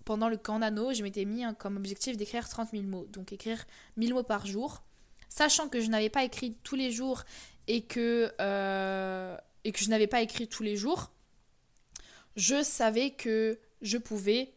pendant 0.05 0.29
le 0.29 0.37
camp 0.37 0.59
nano, 0.59 0.93
je 0.93 1.03
m'étais 1.03 1.25
mis 1.25 1.43
comme 1.57 1.75
objectif 1.75 2.15
d'écrire 2.15 2.47
30 2.47 2.71
000 2.71 2.83
mots, 2.83 3.05
donc 3.11 3.33
écrire 3.33 3.65
1000 3.97 4.13
mots 4.13 4.23
par 4.23 4.45
jour. 4.45 4.81
Sachant 5.27 5.67
que 5.67 5.81
je 5.81 5.89
n'avais 5.89 6.09
pas 6.09 6.23
écrit 6.23 6.55
tous 6.63 6.75
les 6.75 6.91
jours 6.91 7.23
et 7.67 7.81
que, 7.81 8.31
euh, 8.39 9.37
et 9.65 9.73
que 9.73 9.79
je 9.83 9.89
n'avais 9.89 10.07
pas 10.07 10.21
écrit 10.21 10.47
tous 10.47 10.63
les 10.63 10.77
jours, 10.77 11.11
je 12.37 12.63
savais 12.63 13.11
que 13.11 13.59
je 13.81 13.97
pouvais 13.97 14.53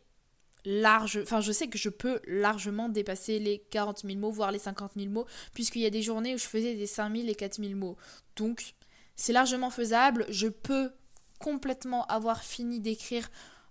large, 0.64 1.18
enfin 1.22 1.40
je 1.40 1.52
sais 1.52 1.68
que 1.68 1.78
je 1.78 1.88
peux 1.88 2.20
largement 2.26 2.88
dépasser 2.88 3.38
les 3.38 3.58
40 3.70 4.02
000 4.06 4.18
mots, 4.18 4.30
voire 4.30 4.52
les 4.52 4.58
50 4.58 4.92
000 4.96 5.10
mots, 5.10 5.26
puisqu'il 5.54 5.82
y 5.82 5.86
a 5.86 5.90
des 5.90 6.02
journées 6.02 6.34
où 6.34 6.38
je 6.38 6.46
faisais 6.46 6.74
des 6.74 6.86
5 6.86 7.14
000 7.14 7.28
et 7.28 7.34
4 7.34 7.56
000 7.62 7.74
mots. 7.74 7.96
Donc 8.36 8.74
c'est 9.16 9.32
largement 9.32 9.70
faisable, 9.70 10.26
je 10.28 10.48
peux 10.48 10.90
complètement 11.38 12.06
avoir 12.06 12.44
fini 12.44 12.80
d'écrire 12.80 13.28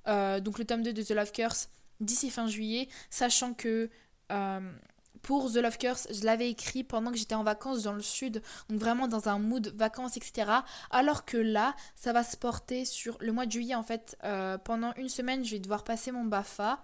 euh, 0.07 0.39
donc 0.39 0.59
le 0.59 0.65
tome 0.65 0.83
2 0.83 0.93
de 0.93 1.03
The 1.03 1.11
Love 1.11 1.31
Curse 1.31 1.69
d'ici 1.99 2.29
fin 2.29 2.47
juillet, 2.47 2.89
sachant 3.09 3.53
que 3.53 3.89
euh, 4.31 4.71
pour 5.21 5.51
The 5.51 5.57
Love 5.57 5.77
Curse, 5.77 6.07
je 6.11 6.23
l'avais 6.23 6.49
écrit 6.49 6.83
pendant 6.83 7.11
que 7.11 7.17
j'étais 7.17 7.35
en 7.35 7.43
vacances 7.43 7.83
dans 7.83 7.93
le 7.93 8.01
sud, 8.01 8.41
donc 8.69 8.79
vraiment 8.79 9.07
dans 9.07 9.29
un 9.29 9.39
mood 9.39 9.73
vacances, 9.75 10.17
etc. 10.17 10.51
Alors 10.89 11.25
que 11.25 11.37
là, 11.37 11.75
ça 11.95 12.13
va 12.13 12.23
se 12.23 12.37
porter 12.37 12.85
sur 12.85 13.17
le 13.19 13.31
mois 13.31 13.45
de 13.45 13.51
juillet 13.51 13.75
en 13.75 13.83
fait. 13.83 14.17
Euh, 14.23 14.57
pendant 14.57 14.93
une 14.95 15.09
semaine, 15.09 15.43
je 15.45 15.51
vais 15.51 15.59
devoir 15.59 15.83
passer 15.83 16.11
mon 16.11 16.25
BAFA. 16.25 16.83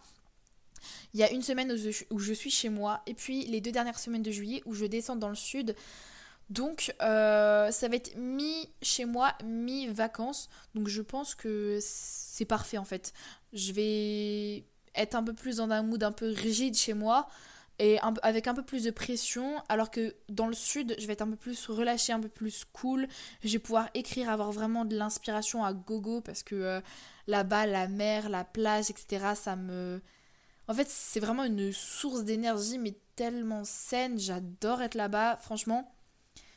Il 1.13 1.19
y 1.19 1.23
a 1.23 1.31
une 1.31 1.41
semaine 1.41 1.71
où 2.11 2.19
je, 2.19 2.33
suis 2.33 2.51
chez 2.51 2.69
moi, 2.69 3.01
et 3.07 3.13
puis 3.13 3.45
les 3.45 3.61
deux 3.61 3.71
dernières 3.71 3.99
semaines 3.99 4.21
de 4.21 4.31
juillet 4.31 4.61
où 4.65 4.73
je 4.73 4.85
descends 4.85 5.15
dans 5.15 5.29
le 5.29 5.35
sud. 5.35 5.75
Donc 6.49 6.95
euh, 7.01 7.71
ça 7.71 7.87
va 7.89 7.95
être 7.95 8.15
mi 8.15 8.69
chez 8.81 9.05
moi, 9.05 9.33
mi 9.43 9.87
vacances. 9.87 10.49
Donc 10.75 10.87
je 10.87 11.01
pense 11.01 11.35
que 11.35 11.79
c'est 11.81 12.45
parfait 12.45 12.77
en 12.77 12.85
fait. 12.85 13.13
Je 13.51 13.73
vais 13.73 14.63
être 14.95 15.15
un 15.15 15.23
peu 15.23 15.33
plus 15.33 15.57
dans 15.57 15.69
un 15.69 15.81
mood 15.81 16.03
un 16.03 16.11
peu 16.11 16.31
rigide 16.31 16.75
chez 16.75 16.93
moi 16.93 17.27
et 17.79 17.99
avec 18.23 18.47
un 18.47 18.55
peu 18.55 18.63
plus 18.63 18.83
de 18.83 18.91
pression, 18.91 19.61
alors 19.69 19.91
que 19.91 20.15
dans 20.29 20.47
le 20.47 20.55
sud, 20.55 20.95
je 20.97 21.05
vais 21.05 21.13
être 21.13 21.21
un 21.21 21.29
peu 21.29 21.35
plus 21.35 21.67
relâchée, 21.67 22.11
un 22.11 22.19
peu 22.19 22.29
plus 22.29 22.65
cool. 22.73 23.07
Je 23.43 23.53
vais 23.53 23.59
pouvoir 23.59 23.89
écrire, 23.93 24.31
avoir 24.31 24.51
vraiment 24.51 24.83
de 24.83 24.95
l'inspiration 24.95 25.63
à 25.63 25.73
gogo 25.73 26.21
parce 26.21 26.41
que 26.41 26.55
euh, 26.55 26.81
là-bas, 27.27 27.67
la 27.67 27.87
mer, 27.87 28.29
la 28.29 28.43
plage, 28.43 28.89
etc., 28.89 29.33
ça 29.35 29.55
me. 29.55 30.01
En 30.67 30.73
fait, 30.73 30.89
c'est 30.89 31.19
vraiment 31.19 31.43
une 31.43 31.71
source 31.71 32.23
d'énergie, 32.23 32.79
mais 32.79 32.95
tellement 33.15 33.63
saine. 33.63 34.17
J'adore 34.17 34.81
être 34.81 34.95
là-bas. 34.95 35.37
Franchement, 35.37 35.93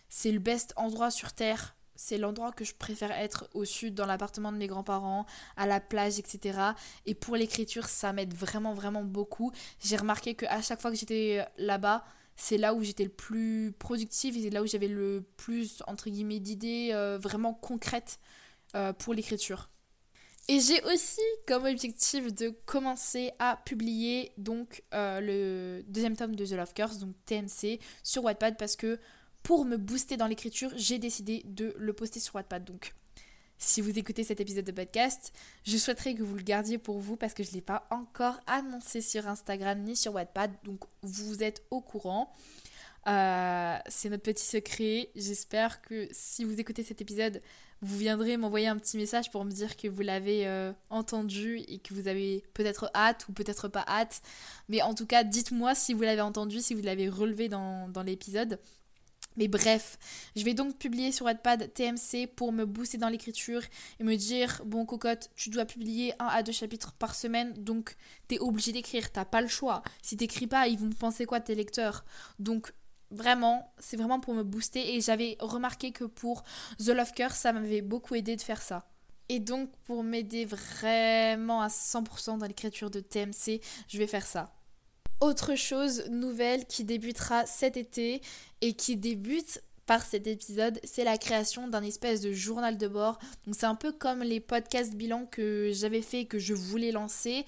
c'est 0.08 0.32
le 0.32 0.38
best 0.38 0.72
endroit 0.76 1.10
sur 1.10 1.32
Terre 1.34 1.76
c'est 2.00 2.16
l'endroit 2.16 2.50
que 2.50 2.64
je 2.64 2.74
préfère 2.74 3.12
être 3.12 3.46
au 3.52 3.66
sud, 3.66 3.94
dans 3.94 4.06
l'appartement 4.06 4.52
de 4.52 4.56
mes 4.56 4.68
grands-parents, 4.68 5.26
à 5.58 5.66
la 5.66 5.80
plage, 5.80 6.18
etc. 6.18 6.58
Et 7.04 7.14
pour 7.14 7.36
l'écriture, 7.36 7.88
ça 7.88 8.14
m'aide 8.14 8.32
vraiment, 8.32 8.72
vraiment 8.72 9.04
beaucoup. 9.04 9.52
J'ai 9.80 9.98
remarqué 9.98 10.34
qu'à 10.34 10.62
chaque 10.62 10.80
fois 10.80 10.90
que 10.90 10.96
j'étais 10.96 11.44
là-bas, 11.58 12.02
c'est 12.36 12.56
là 12.56 12.72
où 12.72 12.82
j'étais 12.82 13.04
le 13.04 13.10
plus 13.10 13.74
productive 13.78 14.34
et 14.38 14.44
c'est 14.44 14.50
là 14.50 14.62
où 14.62 14.66
j'avais 14.66 14.88
le 14.88 15.22
plus, 15.36 15.82
entre 15.86 16.08
guillemets, 16.08 16.40
d'idées 16.40 16.90
euh, 16.94 17.18
vraiment 17.18 17.52
concrètes 17.52 18.18
euh, 18.74 18.94
pour 18.94 19.12
l'écriture. 19.12 19.68
Et 20.48 20.58
j'ai 20.58 20.82
aussi 20.84 21.20
comme 21.46 21.66
objectif 21.66 22.34
de 22.34 22.48
commencer 22.64 23.32
à 23.38 23.60
publier 23.66 24.32
donc 24.38 24.82
euh, 24.94 25.20
le 25.20 25.82
deuxième 25.82 26.16
tome 26.16 26.34
de 26.34 26.46
The 26.46 26.52
Love 26.52 26.72
Curse, 26.72 26.98
donc 26.98 27.14
TMC, 27.26 27.78
sur 28.02 28.24
Wattpad 28.24 28.56
parce 28.56 28.74
que 28.74 28.98
pour 29.42 29.64
me 29.64 29.76
booster 29.76 30.16
dans 30.16 30.26
l'écriture, 30.26 30.70
j'ai 30.76 30.98
décidé 30.98 31.42
de 31.46 31.74
le 31.78 31.92
poster 31.92 32.20
sur 32.20 32.34
Wattpad. 32.34 32.64
Donc, 32.64 32.94
si 33.58 33.80
vous 33.80 33.98
écoutez 33.98 34.24
cet 34.24 34.40
épisode 34.40 34.64
de 34.64 34.72
podcast, 34.72 35.32
je 35.64 35.76
souhaiterais 35.76 36.14
que 36.14 36.22
vous 36.22 36.36
le 36.36 36.42
gardiez 36.42 36.78
pour 36.78 36.98
vous 36.98 37.16
parce 37.16 37.34
que 37.34 37.42
je 37.42 37.50
ne 37.50 37.54
l'ai 37.54 37.60
pas 37.60 37.86
encore 37.90 38.40
annoncé 38.46 39.02
sur 39.02 39.28
Instagram 39.28 39.82
ni 39.82 39.96
sur 39.96 40.14
Wattpad. 40.14 40.50
Donc, 40.64 40.84
vous 41.02 41.42
êtes 41.42 41.62
au 41.70 41.80
courant. 41.80 42.32
Euh, 43.06 43.76
c'est 43.88 44.08
notre 44.08 44.22
petit 44.22 44.46
secret. 44.46 45.10
J'espère 45.14 45.82
que 45.82 46.08
si 46.10 46.44
vous 46.44 46.60
écoutez 46.60 46.82
cet 46.82 47.00
épisode, 47.00 47.40
vous 47.82 47.96
viendrez 47.96 48.36
m'envoyer 48.36 48.66
un 48.66 48.76
petit 48.76 48.98
message 48.98 49.30
pour 49.30 49.44
me 49.44 49.50
dire 49.50 49.76
que 49.76 49.88
vous 49.88 50.02
l'avez 50.02 50.46
euh, 50.46 50.72
entendu 50.90 51.58
et 51.66 51.78
que 51.78 51.94
vous 51.94 52.08
avez 52.08 52.44
peut-être 52.52 52.90
hâte 52.94 53.26
ou 53.28 53.32
peut-être 53.32 53.68
pas 53.68 53.84
hâte. 53.88 54.20
Mais 54.68 54.82
en 54.82 54.94
tout 54.94 55.06
cas, 55.06 55.24
dites-moi 55.24 55.74
si 55.74 55.94
vous 55.94 56.02
l'avez 56.02 56.20
entendu, 56.20 56.60
si 56.60 56.74
vous 56.74 56.82
l'avez 56.82 57.08
relevé 57.08 57.48
dans, 57.48 57.88
dans 57.88 58.02
l'épisode. 58.02 58.58
Mais 59.36 59.48
bref, 59.48 59.98
je 60.34 60.44
vais 60.44 60.54
donc 60.54 60.76
publier 60.76 61.12
sur 61.12 61.26
Wattpad 61.26 61.72
TMC 61.72 62.26
pour 62.34 62.52
me 62.52 62.64
booster 62.64 62.98
dans 62.98 63.08
l'écriture 63.08 63.62
et 63.98 64.04
me 64.04 64.16
dire 64.16 64.60
bon 64.66 64.84
cocotte, 64.84 65.30
tu 65.36 65.50
dois 65.50 65.64
publier 65.64 66.12
un 66.18 66.26
à 66.26 66.42
deux 66.42 66.52
chapitres 66.52 66.92
par 66.94 67.14
semaine, 67.14 67.52
donc 67.54 67.96
t'es 68.28 68.38
obligé 68.38 68.72
d'écrire, 68.72 69.12
t'as 69.12 69.24
pas 69.24 69.40
le 69.40 69.48
choix. 69.48 69.82
Si 70.02 70.16
t'écris 70.16 70.46
pas, 70.46 70.66
ils 70.66 70.78
vont 70.78 70.90
penser 70.90 71.26
quoi 71.26 71.40
tes 71.40 71.54
lecteurs? 71.54 72.04
Donc 72.38 72.72
vraiment, 73.10 73.72
c'est 73.78 73.96
vraiment 73.96 74.20
pour 74.20 74.34
me 74.34 74.42
booster 74.42 74.94
et 74.94 75.00
j'avais 75.00 75.36
remarqué 75.40 75.92
que 75.92 76.04
pour 76.04 76.42
The 76.78 76.88
Love 76.88 77.12
Curse, 77.12 77.36
ça 77.36 77.52
m'avait 77.52 77.82
beaucoup 77.82 78.16
aidé 78.16 78.36
de 78.36 78.42
faire 78.42 78.62
ça. 78.62 78.88
Et 79.28 79.38
donc 79.38 79.70
pour 79.84 80.02
m'aider 80.02 80.44
vraiment 80.44 81.62
à 81.62 81.68
100% 81.68 82.38
dans 82.38 82.46
l'écriture 82.46 82.90
de 82.90 82.98
TMC, 82.98 83.60
je 83.88 83.98
vais 83.98 84.08
faire 84.08 84.26
ça. 84.26 84.52
Autre 85.20 85.54
chose 85.54 86.04
nouvelle 86.08 86.64
qui 86.64 86.84
débutera 86.84 87.44
cet 87.44 87.76
été 87.76 88.22
et 88.62 88.72
qui 88.72 88.96
débute 88.96 89.62
par 89.84 90.02
cet 90.02 90.26
épisode, 90.26 90.80
c'est 90.84 91.04
la 91.04 91.18
création 91.18 91.68
d'un 91.68 91.82
espèce 91.82 92.20
de 92.20 92.32
journal 92.32 92.78
de 92.78 92.88
bord. 92.88 93.18
Donc 93.44 93.56
c'est 93.58 93.66
un 93.66 93.74
peu 93.74 93.92
comme 93.92 94.22
les 94.22 94.40
podcasts 94.40 94.94
bilan 94.94 95.26
que 95.26 95.72
j'avais 95.74 96.00
fait 96.00 96.24
que 96.24 96.38
je 96.38 96.54
voulais 96.54 96.92
lancer, 96.92 97.44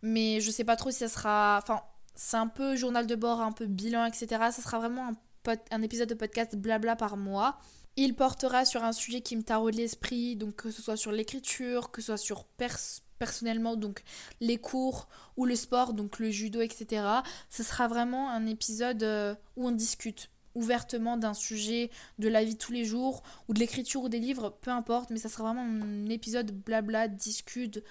mais 0.00 0.40
je 0.40 0.50
sais 0.50 0.64
pas 0.64 0.76
trop 0.76 0.90
si 0.90 0.98
ça 0.98 1.08
sera 1.08 1.58
enfin 1.60 1.82
c'est 2.14 2.36
un 2.36 2.46
peu 2.46 2.76
journal 2.76 3.06
de 3.06 3.14
bord, 3.16 3.40
un 3.40 3.52
peu 3.52 3.66
bilan, 3.66 4.06
etc. 4.06 4.26
Ça 4.28 4.62
sera 4.62 4.78
vraiment 4.78 5.08
un, 5.08 5.56
un 5.70 5.82
épisode 5.82 6.08
de 6.08 6.14
podcast 6.14 6.56
blabla 6.56 6.96
par 6.96 7.16
mois. 7.16 7.58
Il 7.96 8.14
portera 8.14 8.64
sur 8.64 8.84
un 8.84 8.92
sujet 8.92 9.20
qui 9.20 9.36
me 9.36 9.42
taraude 9.42 9.74
l'esprit, 9.74 10.36
donc 10.36 10.56
que 10.56 10.70
ce 10.70 10.80
soit 10.80 10.96
sur 10.96 11.12
l'écriture, 11.12 11.90
que 11.90 12.00
ce 12.00 12.06
soit 12.06 12.16
sur 12.18 12.44
pers 12.44 12.78
personnellement, 13.20 13.76
donc 13.76 14.02
les 14.40 14.56
cours 14.56 15.08
ou 15.36 15.44
le 15.44 15.54
sport, 15.54 15.92
donc 15.92 16.18
le 16.18 16.30
judo, 16.30 16.60
etc. 16.60 17.04
Ce 17.50 17.62
sera 17.62 17.86
vraiment 17.86 18.30
un 18.30 18.46
épisode 18.46 19.04
euh, 19.04 19.34
où 19.56 19.68
on 19.68 19.70
discute 19.70 20.30
ouvertement 20.56 21.16
d'un 21.16 21.34
sujet 21.34 21.90
de 22.18 22.28
la 22.28 22.42
vie 22.42 22.54
de 22.54 22.58
tous 22.58 22.72
les 22.72 22.84
jours 22.84 23.22
ou 23.46 23.54
de 23.54 23.60
l'écriture 23.60 24.02
ou 24.02 24.08
des 24.08 24.18
livres, 24.18 24.58
peu 24.62 24.70
importe, 24.70 25.10
mais 25.10 25.18
ça 25.18 25.28
sera 25.28 25.44
vraiment 25.44 25.62
un 25.62 26.08
épisode 26.08 26.50
blabla, 26.50 27.06
discute, 27.06 27.84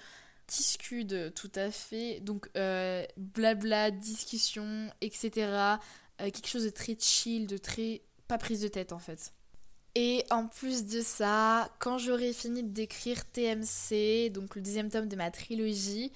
discute, 0.48 1.32
tout 1.34 1.52
à 1.54 1.70
fait. 1.70 2.20
Donc 2.20 2.50
euh, 2.56 3.04
blabla, 3.16 3.90
discussion, 3.90 4.90
etc. 5.00 5.30
Euh, 5.46 5.76
quelque 6.18 6.48
chose 6.48 6.64
de 6.64 6.70
très 6.70 6.96
chill, 6.98 7.46
de 7.46 7.56
très 7.56 8.02
pas 8.28 8.36
prise 8.36 8.60
de 8.60 8.68
tête 8.68 8.92
en 8.92 8.98
fait. 8.98 9.32
Et 9.94 10.24
en 10.30 10.46
plus 10.46 10.84
de 10.84 11.00
ça, 11.00 11.68
quand 11.80 11.98
j'aurai 11.98 12.32
fini 12.32 12.62
d'écrire 12.62 13.24
TMC, 13.30 14.30
donc 14.30 14.54
le 14.54 14.62
deuxième 14.62 14.88
tome 14.88 15.08
de 15.08 15.16
ma 15.16 15.30
trilogie, 15.30 16.12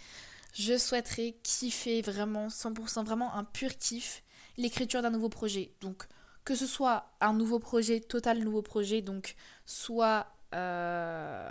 je 0.55 0.79
souhaiterais 0.79 1.35
kiffer 1.43 2.01
vraiment 2.01 2.49
100%, 2.49 3.05
vraiment 3.05 3.35
un 3.35 3.43
pur 3.43 3.77
kiff, 3.77 4.23
l'écriture 4.57 5.03
d'un 5.03 5.11
nouveau 5.11 5.29
projet. 5.29 5.73
Donc 5.81 6.07
que 6.45 6.55
ce 6.55 6.67
soit 6.67 7.11
un 7.21 7.33
nouveau 7.33 7.59
projet, 7.59 8.01
total 8.01 8.39
nouveau 8.39 8.63
projet, 8.63 9.03
donc 9.03 9.35
soit 9.67 10.27
euh, 10.55 11.51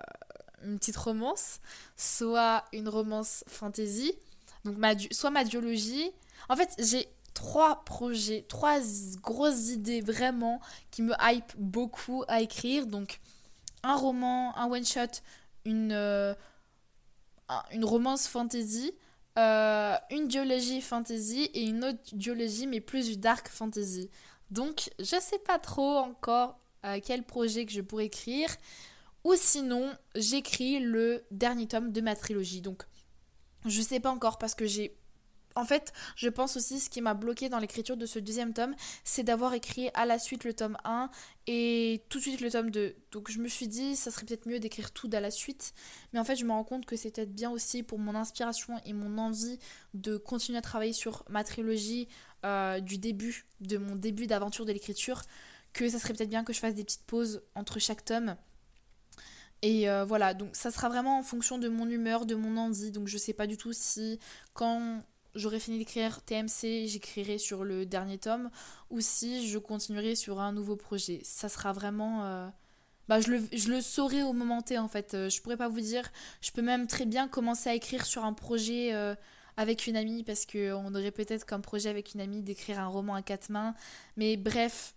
une 0.64 0.78
petite 0.78 0.98
romance, 0.98 1.60
soit 1.98 2.64
une 2.72 2.88
romance 2.88 3.44
fantasy, 3.48 4.14
donc 4.64 4.78
soit 5.12 5.32
ma 5.32 5.44
duologie. 5.44 6.12
En 6.48 6.56
fait, 6.56 6.70
j'ai 6.80 7.10
trois 7.34 7.84
projets, 7.84 8.46
trois 8.48 8.80
grosses 9.22 9.70
idées 9.70 10.02
vraiment 10.02 10.60
qui 10.92 11.02
me 11.02 11.14
hype 11.22 11.54
beaucoup 11.58 12.24
à 12.28 12.42
écrire. 12.42 12.88
Donc 12.88 13.20
un 13.84 13.96
roman, 13.96 14.56
un 14.58 14.70
one 14.70 14.86
shot, 14.86 15.22
une, 15.66 15.92
euh, 15.92 16.34
une 17.72 17.86
romance 17.86 18.28
fantasy, 18.28 18.94
euh, 19.38 19.96
une 20.12 20.28
duologie 20.28 20.82
fantasy 20.82 21.50
et 21.54 21.64
une 21.64 21.84
autre 21.84 22.00
duologie 22.14 22.68
mais 22.68 22.82
plus 22.82 23.08
du 23.08 23.18
dark 23.18 23.50
fantasy. 23.50 24.10
Donc 24.52 24.92
je 25.00 25.20
sais 25.20 25.40
pas 25.40 25.60
trop 25.60 25.98
encore 25.98 26.60
euh, 26.86 27.00
quel 27.04 27.24
projet 27.24 27.66
que 27.66 27.72
je 27.72 27.82
pourrais 27.82 28.06
écrire. 28.06 28.50
Ou 29.24 29.36
sinon, 29.38 29.94
j'écris 30.16 30.80
le 30.80 31.24
dernier 31.32 31.66
tome 31.68 31.94
de 31.94 32.02
ma 32.02 32.16
trilogie. 32.16 32.62
Donc 32.62 32.84
je 33.66 33.82
sais 33.82 34.02
pas 34.02 34.12
encore 34.12 34.38
parce 34.38 34.54
que 34.54 34.66
j'ai 34.66 34.98
en 35.56 35.66
fait, 35.66 35.94
je 36.16 36.30
pense 36.30 36.58
aussi 36.58 36.80
ce 36.80 36.90
qui 36.90 37.02
m'a 37.02 37.14
bloqué 37.14 37.50
dans 37.50 37.60
l'écriture 37.60 37.98
de 37.98 38.06
ce 38.06 38.20
deuxième 38.20 38.54
tome, 38.54 38.76
c'est 39.04 39.24
d'avoir 39.24 39.54
écrit 39.54 39.90
à 39.94 40.06
la 40.06 40.20
suite 40.20 40.44
le 40.44 40.54
tome 40.54 40.78
1 40.84 41.10
et 41.48 42.04
tout 42.10 42.18
de 42.18 42.24
suite 42.24 42.42
le 42.42 42.50
tome 42.50 42.72
2. 42.72 42.96
Donc 43.12 43.30
je 43.30 43.40
me 43.40 43.48
suis 43.48 43.68
dit, 43.68 43.96
ça 43.96 44.12
serait 44.12 44.26
peut-être 44.26 44.48
mieux 44.48 44.60
d'écrire 44.60 44.92
tout 44.92 45.10
à 45.14 45.20
la 45.20 45.32
suite. 45.32 45.74
Mais 46.12 46.20
en 46.20 46.24
fait, 46.24 46.36
je 46.36 46.46
me 46.46 46.52
rends 46.52 46.64
compte 46.64 46.86
que 46.86 46.96
c'est 46.96 47.12
peut-être 47.12 47.34
bien 47.34 47.52
aussi 47.52 47.84
pour 47.84 48.00
mon 48.00 48.16
inspiration 48.16 48.80
et 48.86 48.94
mon 48.94 49.18
envie 49.18 49.60
de 49.94 50.18
continuer 50.18 50.58
à 50.58 50.62
travailler 50.62 50.94
sur 50.94 51.24
ma 51.30 51.44
trilogie 51.44 52.08
euh, 52.46 52.80
du 52.80 52.98
début, 52.98 53.46
de 53.62 53.78
mon 53.78 53.96
début 53.96 54.28
d'aventure 54.28 54.66
de 54.66 54.72
l'écriture, 54.72 55.22
que 55.74 55.88
ça 55.90 56.00
serait 56.00 56.14
peut-être 56.14 56.30
bien 56.30 56.44
que 56.44 56.54
je 56.54 56.60
fasse 56.60 56.76
des 56.76 56.84
petites 56.84 57.06
pauses 57.06 57.42
entre 57.56 57.80
chaque 57.80 58.04
tome. 58.06 58.36
Et 59.64 59.90
euh, 59.90 60.04
voilà, 60.04 60.34
donc 60.34 60.58
ça 60.58 60.72
sera 60.72 60.90
vraiment 60.90 61.20
en 61.20 61.24
fonction 61.24 61.58
de 61.58 61.70
mon 61.70 61.90
humeur, 61.90 62.26
de 62.26 62.36
mon 62.36 62.58
envie. 62.58 62.92
Donc 62.92 63.08
je 63.08 63.18
sais 63.18 63.32
pas 63.32 63.48
du 63.48 63.56
tout 63.56 63.72
si 63.72 64.20
quand 64.54 65.02
j'aurai 65.36 65.60
fini 65.60 65.80
d'écrire 65.80 66.22
TMC, 66.22 66.88
j'écrirai 66.88 67.38
sur 67.38 67.64
le 67.64 67.86
dernier 67.86 68.18
tome, 68.18 68.50
ou 68.90 69.02
si 69.02 69.48
je 69.48 69.58
continuerai 69.58 70.16
sur 70.16 70.40
un 70.40 70.52
nouveau 70.52 70.76
projet. 70.76 71.22
Ça 71.24 71.50
sera 71.50 71.74
vraiment... 71.74 72.26
Euh, 72.26 72.48
bah, 73.08 73.20
je, 73.20 73.32
le, 73.32 73.82
saurai 73.82 74.24
au 74.24 74.32
moment 74.32 74.62
T 74.62 74.78
en 74.78 74.88
fait. 74.88 75.14
Euh, 75.14 75.30
je 75.30 75.42
pourrais 75.42 75.58
pas 75.58 75.68
vous 75.68 75.82
dire. 75.82 76.10
Je 76.42 76.52
peux 76.52 76.62
même 76.62 76.88
très 76.88 77.06
bien 77.06 77.28
commencer 77.28 77.70
à 77.70 77.76
écrire 77.76 78.06
sur 78.06 78.24
un 78.24 78.34
projet 78.34 78.94
euh, 78.94 79.14
avec 79.58 79.88
une 79.88 79.98
amie, 79.98 80.24
parce 80.24 80.46
qu'on 80.46 80.96
aurait 80.96 81.12
peut-être 81.12 81.46
comme 81.46 81.62
projet 81.62 81.90
avec 81.90 82.14
une 82.14 82.22
amie 82.22 82.42
d'écrire 82.42 82.80
un 82.80 82.88
roman 82.88 83.16
à 83.16 83.22
quatre 83.22 83.50
mains. 83.50 83.76
Mais 84.16 84.38
bref, 84.38 84.96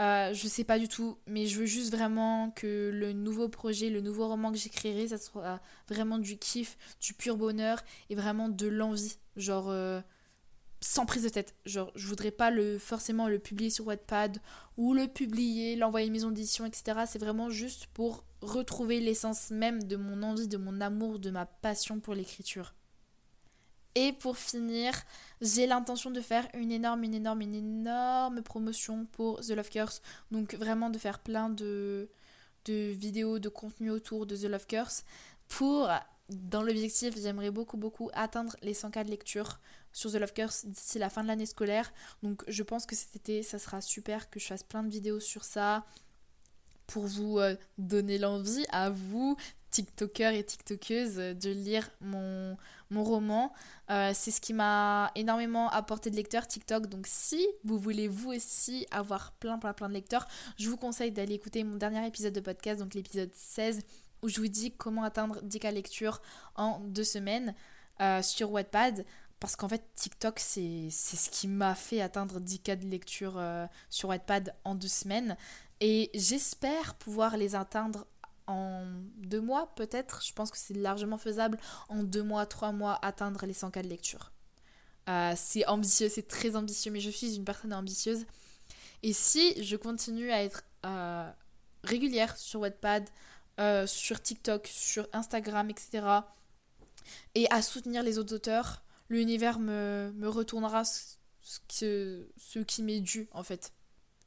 euh, 0.00 0.32
je 0.32 0.48
sais 0.48 0.64
pas 0.64 0.78
du 0.78 0.88
tout, 0.88 1.18
mais 1.26 1.46
je 1.46 1.60
veux 1.60 1.66
juste 1.66 1.92
vraiment 1.92 2.50
que 2.52 2.90
le 2.92 3.12
nouveau 3.12 3.48
projet, 3.48 3.90
le 3.90 4.00
nouveau 4.00 4.28
roman 4.28 4.50
que 4.50 4.56
j'écrirai, 4.56 5.08
ça 5.08 5.18
soit 5.18 5.60
vraiment 5.88 6.18
du 6.18 6.38
kiff, 6.38 6.78
du 7.00 7.12
pur 7.12 7.36
bonheur 7.36 7.82
et 8.08 8.14
vraiment 8.14 8.48
de 8.48 8.66
l'envie. 8.66 9.18
Genre, 9.36 9.68
euh, 9.68 10.00
sans 10.80 11.04
prise 11.04 11.24
de 11.24 11.28
tête. 11.28 11.54
Genre, 11.66 11.92
je 11.94 12.06
voudrais 12.06 12.30
pas 12.30 12.50
le, 12.50 12.78
forcément 12.78 13.28
le 13.28 13.38
publier 13.38 13.68
sur 13.68 13.86
Wattpad 13.86 14.38
ou 14.78 14.94
le 14.94 15.06
publier, 15.06 15.76
l'envoyer 15.76 16.06
une 16.06 16.14
maison 16.14 16.30
d'édition, 16.30 16.64
etc. 16.64 17.00
C'est 17.06 17.18
vraiment 17.18 17.50
juste 17.50 17.86
pour 17.92 18.24
retrouver 18.40 19.00
l'essence 19.00 19.50
même 19.50 19.82
de 19.82 19.96
mon 19.96 20.22
envie, 20.22 20.48
de 20.48 20.56
mon 20.56 20.80
amour, 20.80 21.18
de 21.18 21.30
ma 21.30 21.44
passion 21.44 22.00
pour 22.00 22.14
l'écriture. 22.14 22.74
Et 23.94 24.12
pour 24.12 24.36
finir, 24.36 24.92
j'ai 25.40 25.66
l'intention 25.66 26.10
de 26.10 26.20
faire 26.20 26.46
une 26.54 26.70
énorme, 26.70 27.02
une 27.02 27.14
énorme, 27.14 27.40
une 27.40 27.54
énorme 27.54 28.42
promotion 28.42 29.06
pour 29.06 29.40
The 29.40 29.50
Love 29.50 29.68
Curse. 29.68 30.02
Donc 30.30 30.54
vraiment 30.54 30.90
de 30.90 30.98
faire 30.98 31.18
plein 31.18 31.48
de, 31.48 32.08
de 32.66 32.90
vidéos, 32.92 33.38
de 33.38 33.48
contenu 33.48 33.90
autour 33.90 34.26
de 34.26 34.36
The 34.36 34.44
Love 34.44 34.66
Curse. 34.66 35.04
Pour, 35.48 35.88
dans 36.28 36.62
l'objectif, 36.62 37.14
j'aimerais 37.20 37.50
beaucoup, 37.50 37.76
beaucoup 37.76 38.10
atteindre 38.12 38.56
les 38.62 38.74
100 38.74 38.92
cas 38.92 39.04
de 39.04 39.10
lecture 39.10 39.58
sur 39.92 40.12
The 40.12 40.16
Love 40.16 40.32
Curse 40.32 40.66
d'ici 40.66 40.98
la 40.98 41.10
fin 41.10 41.22
de 41.22 41.28
l'année 41.28 41.46
scolaire. 41.46 41.92
Donc 42.22 42.44
je 42.46 42.62
pense 42.62 42.86
que 42.86 42.94
cet 42.94 43.16
été, 43.16 43.42
ça 43.42 43.58
sera 43.58 43.80
super 43.80 44.30
que 44.30 44.38
je 44.38 44.46
fasse 44.46 44.62
plein 44.62 44.84
de 44.84 44.90
vidéos 44.90 45.20
sur 45.20 45.44
ça 45.44 45.84
pour 46.86 47.06
vous 47.06 47.38
euh, 47.38 47.54
donner 47.78 48.18
l'envie 48.18 48.66
à 48.70 48.90
vous, 48.90 49.36
TikTokers 49.70 50.32
et 50.32 50.44
TikTokeuses, 50.44 51.16
de 51.16 51.50
lire 51.50 51.88
mon, 52.00 52.56
mon 52.90 53.04
roman. 53.04 53.52
Euh, 53.90 54.12
c'est 54.14 54.30
ce 54.30 54.40
qui 54.40 54.52
m'a 54.52 55.10
énormément 55.14 55.68
apporté 55.70 56.10
de 56.10 56.16
lecteurs 56.16 56.46
TikTok. 56.46 56.86
Donc 56.86 57.06
si 57.06 57.46
vous 57.64 57.78
voulez 57.78 58.08
vous 58.08 58.30
aussi 58.32 58.86
avoir 58.90 59.32
plein 59.32 59.58
plein 59.58 59.72
plein 59.72 59.88
de 59.88 59.94
lecteurs, 59.94 60.26
je 60.58 60.68
vous 60.68 60.76
conseille 60.76 61.12
d'aller 61.12 61.34
écouter 61.34 61.64
mon 61.64 61.76
dernier 61.76 62.06
épisode 62.06 62.32
de 62.32 62.40
podcast, 62.40 62.80
donc 62.80 62.94
l'épisode 62.94 63.30
16, 63.34 63.80
où 64.22 64.28
je 64.28 64.40
vous 64.40 64.48
dis 64.48 64.72
comment 64.72 65.02
atteindre 65.02 65.40
10K 65.42 65.72
lecture 65.72 66.20
en 66.56 66.80
deux 66.80 67.04
semaines 67.04 67.54
euh, 68.00 68.22
sur 68.22 68.50
Wattpad. 68.52 69.04
Parce 69.38 69.56
qu'en 69.56 69.68
fait, 69.68 69.82
TikTok, 69.94 70.38
c'est 70.38 70.90
ce 70.90 71.30
qui 71.30 71.48
m'a 71.48 71.74
fait 71.74 72.02
atteindre 72.02 72.40
10K 72.40 72.76
de 72.76 72.86
lecture 72.86 73.34
euh, 73.38 73.66
sur 73.88 74.10
Wattpad 74.10 74.54
en 74.64 74.74
deux 74.74 74.88
semaines. 74.88 75.34
Et 75.80 76.10
j'espère 76.14 76.94
pouvoir 76.96 77.38
les 77.38 77.54
atteindre 77.54 78.06
en 78.50 78.84
deux 79.16 79.40
mois 79.40 79.74
peut-être. 79.76 80.22
Je 80.24 80.32
pense 80.32 80.50
que 80.50 80.58
c'est 80.58 80.74
largement 80.74 81.18
faisable 81.18 81.58
en 81.88 82.02
deux 82.02 82.22
mois, 82.22 82.46
trois 82.46 82.72
mois 82.72 82.98
atteindre 83.02 83.46
les 83.46 83.52
100 83.52 83.70
cas 83.70 83.82
de 83.82 83.88
lecture. 83.88 84.32
Euh, 85.08 85.32
c'est 85.36 85.66
ambitieux, 85.66 86.08
c'est 86.08 86.28
très 86.28 86.56
ambitieux, 86.56 86.90
mais 86.90 87.00
je 87.00 87.10
suis 87.10 87.34
une 87.34 87.44
personne 87.44 87.72
ambitieuse. 87.72 88.26
Et 89.02 89.12
si 89.12 89.62
je 89.62 89.76
continue 89.76 90.30
à 90.30 90.42
être 90.42 90.62
euh, 90.84 91.30
régulière 91.84 92.36
sur 92.36 92.60
Wattpad, 92.60 93.08
euh, 93.58 93.86
sur 93.86 94.20
TikTok, 94.20 94.66
sur 94.66 95.08
Instagram, 95.12 95.70
etc., 95.70 96.06
et 97.34 97.50
à 97.50 97.62
soutenir 97.62 98.02
les 98.02 98.18
autres 98.18 98.34
auteurs, 98.34 98.82
l'univers 99.08 99.58
me, 99.58 100.12
me 100.14 100.28
retournera 100.28 100.84
ce, 100.84 101.16
ce 102.36 102.58
qui 102.58 102.82
m'est 102.82 103.00
dû 103.00 103.28
en 103.32 103.42
fait 103.42 103.72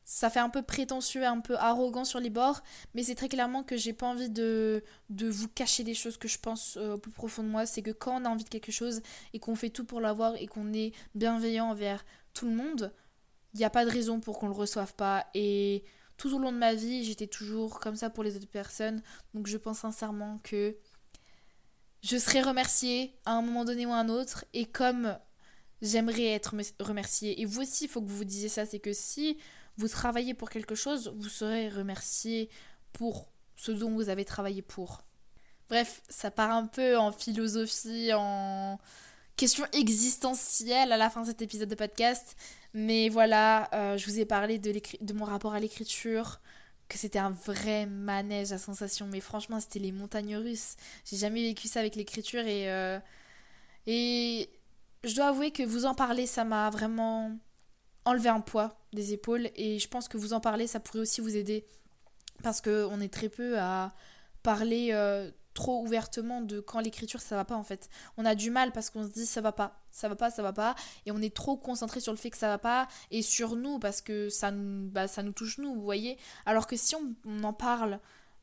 ça 0.06 0.30
fait 0.30 0.40
un 0.40 0.50
peu 0.50 0.62
prétentieux, 0.62 1.26
un 1.26 1.40
peu 1.40 1.56
arrogant 1.58 2.06
sur 2.06 2.20
les 2.20 2.30
bords, 2.30 2.62
mais 2.94 3.04
c'est 3.04 3.16
très 3.16 3.30
clairement 3.30 3.64
que 3.64 3.78
j'ai 3.78 3.94
pas 3.94 4.08
envie 4.08 4.30
de, 4.30 4.84
de 5.10 5.30
vous 5.30 5.48
cacher 5.48 5.84
des 5.84 5.94
choses 5.94 6.18
que 6.18 6.28
je 6.28 6.38
pense 6.40 6.78
euh, 6.78 6.96
au 6.96 6.98
plus 6.98 7.12
profond 7.12 7.44
de 7.44 7.48
moi. 7.48 7.66
C'est 7.66 7.82
que 7.82 7.92
quand 7.92 8.22
on 8.22 8.26
a 8.26 8.30
envie 8.30 8.44
de 8.44 8.50
quelque 8.50 8.72
chose 8.72 9.02
et 9.34 9.40
qu'on 9.40 9.56
fait 9.56 9.70
tout 9.70 9.86
pour 9.86 10.02
l'avoir 10.02 10.36
et 10.36 10.48
qu'on 10.48 10.74
est 10.74 10.94
bienveillant 11.16 11.70
envers 11.70 12.06
tout 12.34 12.46
le 12.46 12.56
monde, 12.56 12.94
il 13.54 13.60
n'y 13.60 13.66
a 13.66 13.70
pas 13.70 13.86
de 13.86 13.90
raison 13.92 14.20
pour 14.20 14.40
qu'on 14.40 14.48
le 14.48 14.54
reçoive 14.54 14.94
pas. 14.96 15.28
Et 15.34 15.84
tout 16.18 16.34
au 16.36 16.40
long 16.40 16.52
de 16.52 16.58
ma 16.58 16.74
vie, 16.74 17.04
j'étais 17.04 17.28
toujours 17.28 17.80
comme 17.80 17.96
ça 17.96 18.10
pour 18.10 18.24
les 18.24 18.36
autres 18.36 18.48
personnes. 18.48 19.02
Donc 19.34 19.48
je 19.48 19.58
pense 19.58 19.80
sincèrement 19.80 20.40
que 20.44 20.76
je 22.02 22.18
serai 22.18 22.42
remerciée 22.42 23.16
à 23.26 23.34
un 23.34 23.42
moment 23.42 23.64
donné 23.64 23.86
ou 23.86 23.92
à 23.92 23.98
un 23.98 24.10
autre. 24.10 24.46
Et 24.54 24.66
comme 24.66 25.18
j'aimerais 25.82 26.28
être 26.28 26.56
remerciée, 26.80 27.42
et 27.42 27.46
vous 27.46 27.62
aussi, 27.62 27.86
il 27.86 27.90
faut 27.90 28.02
que 28.02 28.08
vous 28.08 28.18
vous 28.18 28.26
disiez 28.26 28.50
ça, 28.50 28.66
c'est 28.66 28.80
que 28.80 28.94
si 28.94 29.38
vous 29.78 29.88
travaillez 29.88 30.34
pour 30.34 30.50
quelque 30.50 30.76
chose, 30.76 31.14
vous 31.18 31.30
serez 31.30 31.70
remercié 31.70 32.50
pour 32.94 33.32
ce 33.56 33.72
dont 33.72 33.92
vous 33.92 34.10
avez 34.10 34.26
travaillé 34.26 34.62
pour. 34.62 35.04
Bref, 35.70 36.02
ça 36.10 36.32
part 36.32 36.52
un 36.52 36.68
peu 36.68 36.98
en 36.98 37.12
philosophie, 37.12 38.12
en 38.14 38.80
question 39.36 39.66
existentielle 39.74 40.92
à 40.92 40.98
la 40.98 41.10
fin 41.10 41.22
de 41.22 41.28
cet 41.28 41.42
épisode 41.42 41.70
de 41.70 41.76
podcast. 41.76 42.36
Mais 42.74 43.10
voilà, 43.10 43.70
euh, 43.74 43.98
je 43.98 44.06
vous 44.06 44.20
ai 44.20 44.26
parlé 44.26 44.60
de, 44.60 45.14
mon 45.14 45.26
rapport 45.26 45.54
à 45.54 45.60
l'écriture, 45.60 46.40
que 46.90 46.98
c'était 46.98 47.20
un 47.20 47.32
vrai 47.32 47.86
manège 47.86 48.52
à 48.52 48.58
sensation. 48.58 49.08
Mais 49.08 49.20
franchement, 49.20 49.60
c'était 49.60 49.80
les 49.80 49.92
montagnes 49.92 50.36
russes. 50.36 50.76
J'ai 51.06 51.18
jamais 51.18 51.42
vécu 51.42 51.68
ça 51.68 51.80
avec 51.80 51.96
l'écriture 51.96 52.46
et, 52.46 52.70
euh, 52.72 53.00
et 53.88 54.50
je 55.04 55.16
dois 55.16 55.28
avouer 55.28 55.52
que 55.52 55.64
vous 55.64 55.86
en 55.86 55.96
parler, 55.96 56.28
ça 56.28 56.44
m'a 56.44 56.70
vraiment 56.70 57.32
enlever 58.06 58.30
un 58.30 58.42
poids 58.42 58.83
des 58.96 59.14
épaules 59.14 59.50
et 59.56 59.80
je 59.80 59.88
pense 59.88 60.08
que 60.08 60.18
vous 60.18 60.34
en 60.34 60.40
parler 60.40 60.68
ça 60.68 60.80
pourrait 60.80 61.00
aussi 61.00 61.22
vous 61.22 61.36
aider 61.36 61.66
parce 62.42 62.62
qu'on 62.62 63.00
est 63.00 63.14
très 63.14 63.30
peu 63.30 63.60
à 63.60 63.94
parler 64.44 64.90
euh, 64.92 65.32
trop 65.54 65.82
ouvertement 65.84 66.42
de 66.42 66.60
quand 66.60 66.80
l'écriture 66.80 67.22
ça 67.22 67.36
va 67.36 67.46
pas 67.46 67.56
en 67.56 67.64
fait. 67.64 67.90
On 68.18 68.26
a 68.26 68.36
du 68.36 68.50
mal 68.50 68.72
parce 68.72 68.90
qu'on 68.90 69.04
se 69.04 69.12
dit 69.12 69.26
ça 69.26 69.42
va 69.42 69.52
pas, 69.52 69.84
ça 69.92 70.10
va 70.10 70.16
pas, 70.16 70.30
ça 70.30 70.42
va 70.42 70.54
pas 70.54 70.76
et 71.06 71.12
on 71.12 71.22
est 71.22 71.34
trop 71.34 71.58
concentré 71.58 72.00
sur 72.00 72.12
le 72.12 72.18
fait 72.18 72.30
que 72.30 72.38
ça 72.38 72.48
va 72.48 72.58
pas 72.58 72.88
et 73.12 73.22
sur 73.22 73.56
nous 73.56 73.80
parce 73.80 74.02
que 74.02 74.30
ça, 74.30 74.52
bah, 74.52 75.08
ça 75.08 75.24
nous 75.24 75.32
touche 75.32 75.58
nous, 75.58 75.74
vous 75.74 75.84
voyez. 75.84 76.18
Alors 76.46 76.68
que 76.68 76.76
si 76.76 76.96
on, 76.96 77.44
en 77.44 77.54
parle 77.54 78.00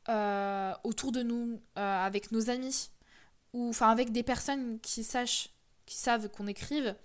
euh, 0.09 0.73
autour 0.83 1.11
de 1.11 1.23
nous, 1.23 1.61
euh, 1.77 2.05
avec 2.05 2.31
nos 2.31 2.49
amis 2.49 2.89
ou 3.53 3.69
enfin 3.69 3.89
avec 3.89 4.11
des 4.11 4.23
personnes 4.23 4.79
qui 4.79 5.03
sachent, 5.03 5.49
qui 5.85 5.97
savent 5.97 6.29
qu'on 6.29 6.47
écrive, 6.47 6.95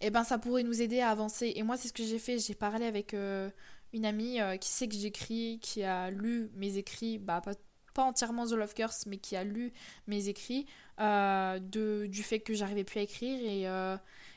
eh 0.00 0.10
ben 0.10 0.24
ça 0.24 0.38
pourrait 0.38 0.62
nous 0.62 0.82
aider 0.82 1.00
à 1.00 1.10
avancer. 1.10 1.52
Et 1.56 1.62
moi, 1.62 1.76
c'est 1.76 1.88
ce 1.88 1.92
que 1.92 2.04
j'ai 2.04 2.18
fait. 2.18 2.38
J'ai 2.38 2.54
parlé 2.54 2.86
avec 2.86 3.14
euh, 3.14 3.50
une 3.92 4.06
amie 4.06 4.40
euh, 4.40 4.56
qui 4.56 4.68
sait 4.68 4.88
que 4.88 4.94
j'écris, 4.94 5.58
qui 5.62 5.82
a 5.82 6.10
lu 6.10 6.50
mes 6.54 6.76
écrits, 6.78 7.18
bah 7.18 7.40
pas, 7.40 7.52
pas 7.94 8.02
entièrement 8.02 8.46
The 8.46 8.52
Love 8.52 8.74
Curse, 8.74 9.06
mais 9.06 9.18
qui 9.18 9.36
a 9.36 9.44
lu 9.44 9.72
mes 10.06 10.28
écrits. 10.28 10.66
euh, 10.98 11.58
de, 11.58 12.06
du 12.06 12.22
fait 12.22 12.40
que 12.40 12.54
j'arrivais 12.54 12.84
plus 12.84 13.00
à 13.00 13.02
écrire 13.02 13.38
et, 13.38 13.64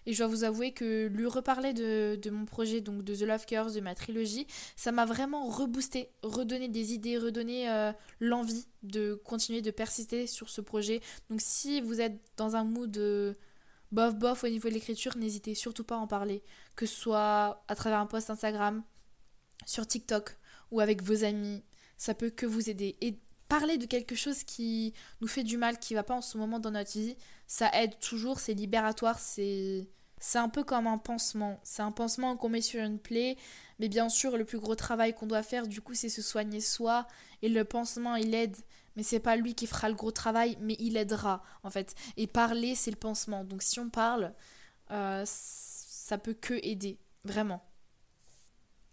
et, 0.05 0.13
je 0.13 0.17
dois 0.17 0.27
vous 0.27 0.43
avouer 0.43 0.73
que 0.73 1.07
lui 1.07 1.25
reparler 1.25 1.71
de, 1.71 2.19
de, 2.21 2.29
mon 2.31 2.43
projet, 2.45 2.81
donc 2.81 3.03
de 3.03 3.15
The 3.15 3.21
Love 3.21 3.45
Curse, 3.45 3.73
de 3.73 3.79
ma 3.79 3.95
trilogie, 3.95 4.45
ça 4.75 4.91
m'a 4.91 5.05
vraiment 5.05 5.47
reboosté, 5.47 6.09
redonné 6.21 6.67
des 6.67 6.93
idées, 6.93 7.17
redonné 7.17 7.91
l'envie 8.19 8.65
de 8.83 9.13
continuer 9.23 9.61
de 9.61 9.71
persister 9.71 10.27
sur 10.27 10.49
ce 10.49 10.59
projet. 10.59 10.99
Donc 11.29 11.39
si 11.41 11.79
vous 11.79 12.01
êtes 12.01 12.19
dans 12.35 12.55
un 12.57 12.65
mood 12.65 12.97
bof 13.91 14.15
bof 14.15 14.43
au 14.43 14.47
niveau 14.47 14.69
de 14.69 14.73
l'écriture, 14.73 15.17
n'hésitez 15.17 15.55
surtout 15.55 15.83
pas 15.83 15.95
à 15.95 15.99
en 15.99 16.07
parler, 16.07 16.43
que 16.75 16.85
ce 16.85 16.95
soit 16.95 17.63
à 17.67 17.75
travers 17.75 17.99
un 17.99 18.05
post 18.05 18.29
Instagram, 18.29 18.83
sur 19.65 19.87
TikTok 19.87 20.37
ou 20.71 20.79
avec 20.79 21.01
vos 21.03 21.23
amis, 21.23 21.63
ça 21.97 22.13
peut 22.13 22.29
que 22.29 22.45
vous 22.45 22.69
aider. 22.69 22.97
Et 23.01 23.19
parler 23.47 23.77
de 23.77 23.85
quelque 23.85 24.15
chose 24.15 24.43
qui 24.43 24.93
nous 25.21 25.27
fait 25.27 25.43
du 25.43 25.57
mal, 25.57 25.79
qui 25.79 25.93
va 25.93 26.03
pas 26.03 26.13
en 26.13 26.21
ce 26.21 26.37
moment 26.37 26.59
dans 26.59 26.71
notre 26.71 26.91
vie, 26.91 27.17
ça 27.47 27.69
aide 27.73 27.99
toujours, 27.99 28.39
c'est 28.39 28.53
libératoire, 28.53 29.19
c'est 29.19 29.87
c'est 30.19 30.37
un 30.37 30.49
peu 30.49 30.63
comme 30.63 30.87
un 30.87 30.97
pansement. 30.97 31.59
C'est 31.63 31.81
un 31.81 31.91
pansement 31.91 32.35
qu'on 32.35 32.49
met 32.49 32.61
sur 32.61 32.83
une 32.83 32.99
plaie, 32.99 33.37
mais 33.79 33.87
bien 33.87 34.09
sûr, 34.09 34.37
le 34.37 34.45
plus 34.45 34.59
gros 34.59 34.75
travail 34.75 35.13
qu'on 35.13 35.27
doit 35.27 35.43
faire, 35.43 35.67
du 35.67 35.81
coup, 35.81 35.93
c'est 35.93 36.09
se 36.09 36.21
soigner 36.21 36.59
soi. 36.59 37.07
Et 37.41 37.49
le 37.49 37.63
pansement, 37.63 38.15
il 38.15 38.35
aide, 38.35 38.57
mais 38.95 39.03
c'est 39.03 39.19
pas 39.19 39.35
lui 39.35 39.55
qui 39.55 39.67
fera 39.67 39.89
le 39.89 39.95
gros 39.95 40.11
travail, 40.11 40.57
mais 40.61 40.75
il 40.79 40.97
aidera, 40.97 41.43
en 41.63 41.69
fait. 41.69 41.95
Et 42.17 42.27
parler, 42.27 42.75
c'est 42.75 42.91
le 42.91 42.97
pansement. 42.97 43.43
Donc 43.43 43.61
si 43.61 43.79
on 43.79 43.89
parle, 43.89 44.33
euh, 44.91 45.23
ça 45.25 46.17
peut 46.17 46.33
que 46.33 46.55
aider, 46.63 46.99
vraiment. 47.23 47.63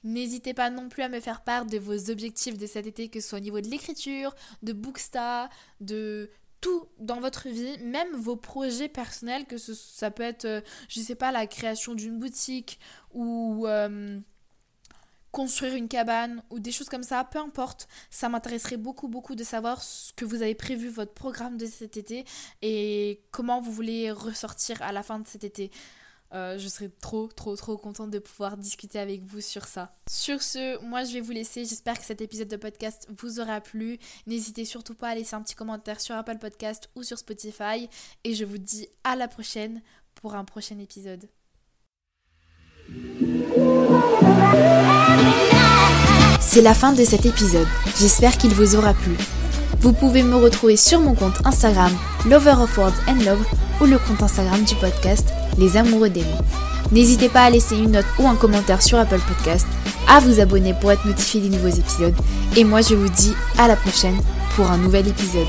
N'hésitez 0.05 0.55
pas 0.55 0.71
non 0.71 0.89
plus 0.89 1.03
à 1.03 1.09
me 1.09 1.19
faire 1.19 1.43
part 1.43 1.67
de 1.67 1.79
vos 1.79 2.11
objectifs 2.11 2.57
de 2.57 2.67
cet 2.67 2.87
été, 2.87 3.09
que 3.09 3.21
ce 3.21 3.29
soit 3.29 3.39
au 3.39 3.43
niveau 3.43 3.61
de 3.61 3.69
l'écriture, 3.69 4.35
de 4.63 4.73
Booksta, 4.73 5.49
de 5.81 6.31
tout 6.61 6.87
dans 6.99 7.21
votre 7.21 7.49
vie, 7.49 7.79
même 7.79 8.13
vos 8.15 8.37
projets 8.37 8.89
personnels, 8.89 9.47
que 9.47 9.59
ça 9.59 10.11
peut 10.11 10.23
être, 10.23 10.45
euh, 10.45 10.61
je 10.89 11.01
sais 11.01 11.15
pas, 11.15 11.33
la 11.33 11.47
création 11.47 11.95
d'une 11.95 12.19
boutique 12.19 12.79
ou 13.13 13.67
euh, 13.67 14.21
construire 15.37 15.75
une 15.75 15.87
cabane 15.87 16.43
ou 16.49 16.61
des 16.61 16.73
choses 16.73 16.89
comme 16.89 17.03
ça, 17.03 17.23
peu 17.23 17.39
importe. 17.39 17.89
Ça 18.09 18.31
m'intéresserait 18.31 18.79
beaucoup, 18.79 19.07
beaucoup 19.07 19.35
de 19.35 19.45
savoir 19.45 19.83
ce 19.83 20.15
que 20.15 20.25
vous 20.25 20.41
avez 20.41 20.55
prévu, 20.55 20.89
votre 20.89 21.13
programme 21.13 21.59
de 21.59 21.67
cet 21.67 21.99
été 21.99 22.25
et 22.63 23.21
comment 23.33 23.61
vous 23.61 23.71
voulez 23.71 24.11
ressortir 24.11 24.81
à 24.81 24.93
la 24.93 25.03
fin 25.03 25.19
de 25.19 25.27
cet 25.29 25.45
été. 25.45 25.71
Euh, 26.33 26.57
je 26.57 26.67
serais 26.69 26.89
trop, 26.89 27.27
trop, 27.27 27.55
trop 27.55 27.77
contente 27.77 28.11
de 28.11 28.19
pouvoir 28.19 28.57
discuter 28.57 28.99
avec 28.99 29.25
vous 29.25 29.43
sur 29.43 29.67
ça. 29.67 29.93
Sur 30.09 30.41
ce, 30.41 30.83
moi 30.83 31.05
je 31.05 31.13
vais 31.13 31.21
vous 31.21 31.33
laisser. 31.33 31.67
J'espère 31.67 31.99
que 31.99 32.07
cet 32.07 32.23
épisode 32.23 32.49
de 32.49 32.57
podcast 32.57 33.07
vous 33.19 33.39
aura 33.39 33.61
plu. 33.61 33.99
N'hésitez 34.27 34.65
surtout 34.65 34.95
pas 34.95 35.11
à 35.11 35.15
laisser 35.15 35.37
un 35.37 35.43
petit 35.43 35.55
commentaire 35.55 36.01
sur 36.01 36.15
Apple 36.15 36.39
Podcast 36.39 36.89
ou 36.95 37.03
sur 37.03 37.19
Spotify. 37.19 37.91
Et 38.25 38.35
je 38.35 38.47
vous 38.47 38.57
dis 38.57 38.89
à 39.05 39.15
la 39.17 39.29
prochaine 39.29 39.83
pour 40.15 40.35
un 40.35 40.47
prochain 40.47 40.79
épisode. 40.79 41.29
C'est 46.41 46.63
la 46.63 46.75
fin 46.75 46.93
de 46.93 47.05
cet 47.05 47.27
épisode. 47.27 47.67
J'espère 47.99 48.37
qu'il 48.37 48.55
vous 48.55 48.77
aura 48.77 48.95
plu. 48.95 49.17
Vous 49.81 49.93
pouvez 49.93 50.23
me 50.23 50.37
retrouver 50.37 50.77
sur 50.77 51.01
mon 51.01 51.15
compte 51.15 51.45
Instagram 51.45 51.93
Lover 52.29 52.55
of 52.63 52.77
Words 52.79 52.95
and 53.09 53.25
Love 53.25 53.45
ou 53.81 53.85
le 53.85 53.99
compte 53.99 54.23
Instagram 54.23 54.63
du 54.65 54.75
podcast 54.77 55.29
Les 55.59 55.77
Amoureux 55.77 56.09
des 56.09 56.23
mots. 56.23 56.45
N'hésitez 56.93 57.29
pas 57.29 57.43
à 57.43 57.51
laisser 57.51 57.77
une 57.77 57.93
note 57.93 58.07
ou 58.19 58.27
un 58.27 58.37
commentaire 58.37 58.83
sur 58.83 58.99
Apple 58.99 59.21
Podcast, 59.27 59.67
à 60.09 60.21
vous 60.21 60.41
abonner 60.41 60.75
pour 60.81 60.93
être 60.93 61.05
notifié 61.05 61.41
des 61.41 61.57
nouveaux 61.57 61.75
épisodes. 61.77 62.15
Et 62.57 62.65
moi 62.65 62.81
je 62.81 62.95
vous 62.95 63.09
dis 63.09 63.35
à 63.59 63.69
la 63.69 63.77
prochaine 63.77 64.19
pour 64.55 64.71
un 64.71 64.79
nouvel 64.79 65.09
épisode. 65.09 65.47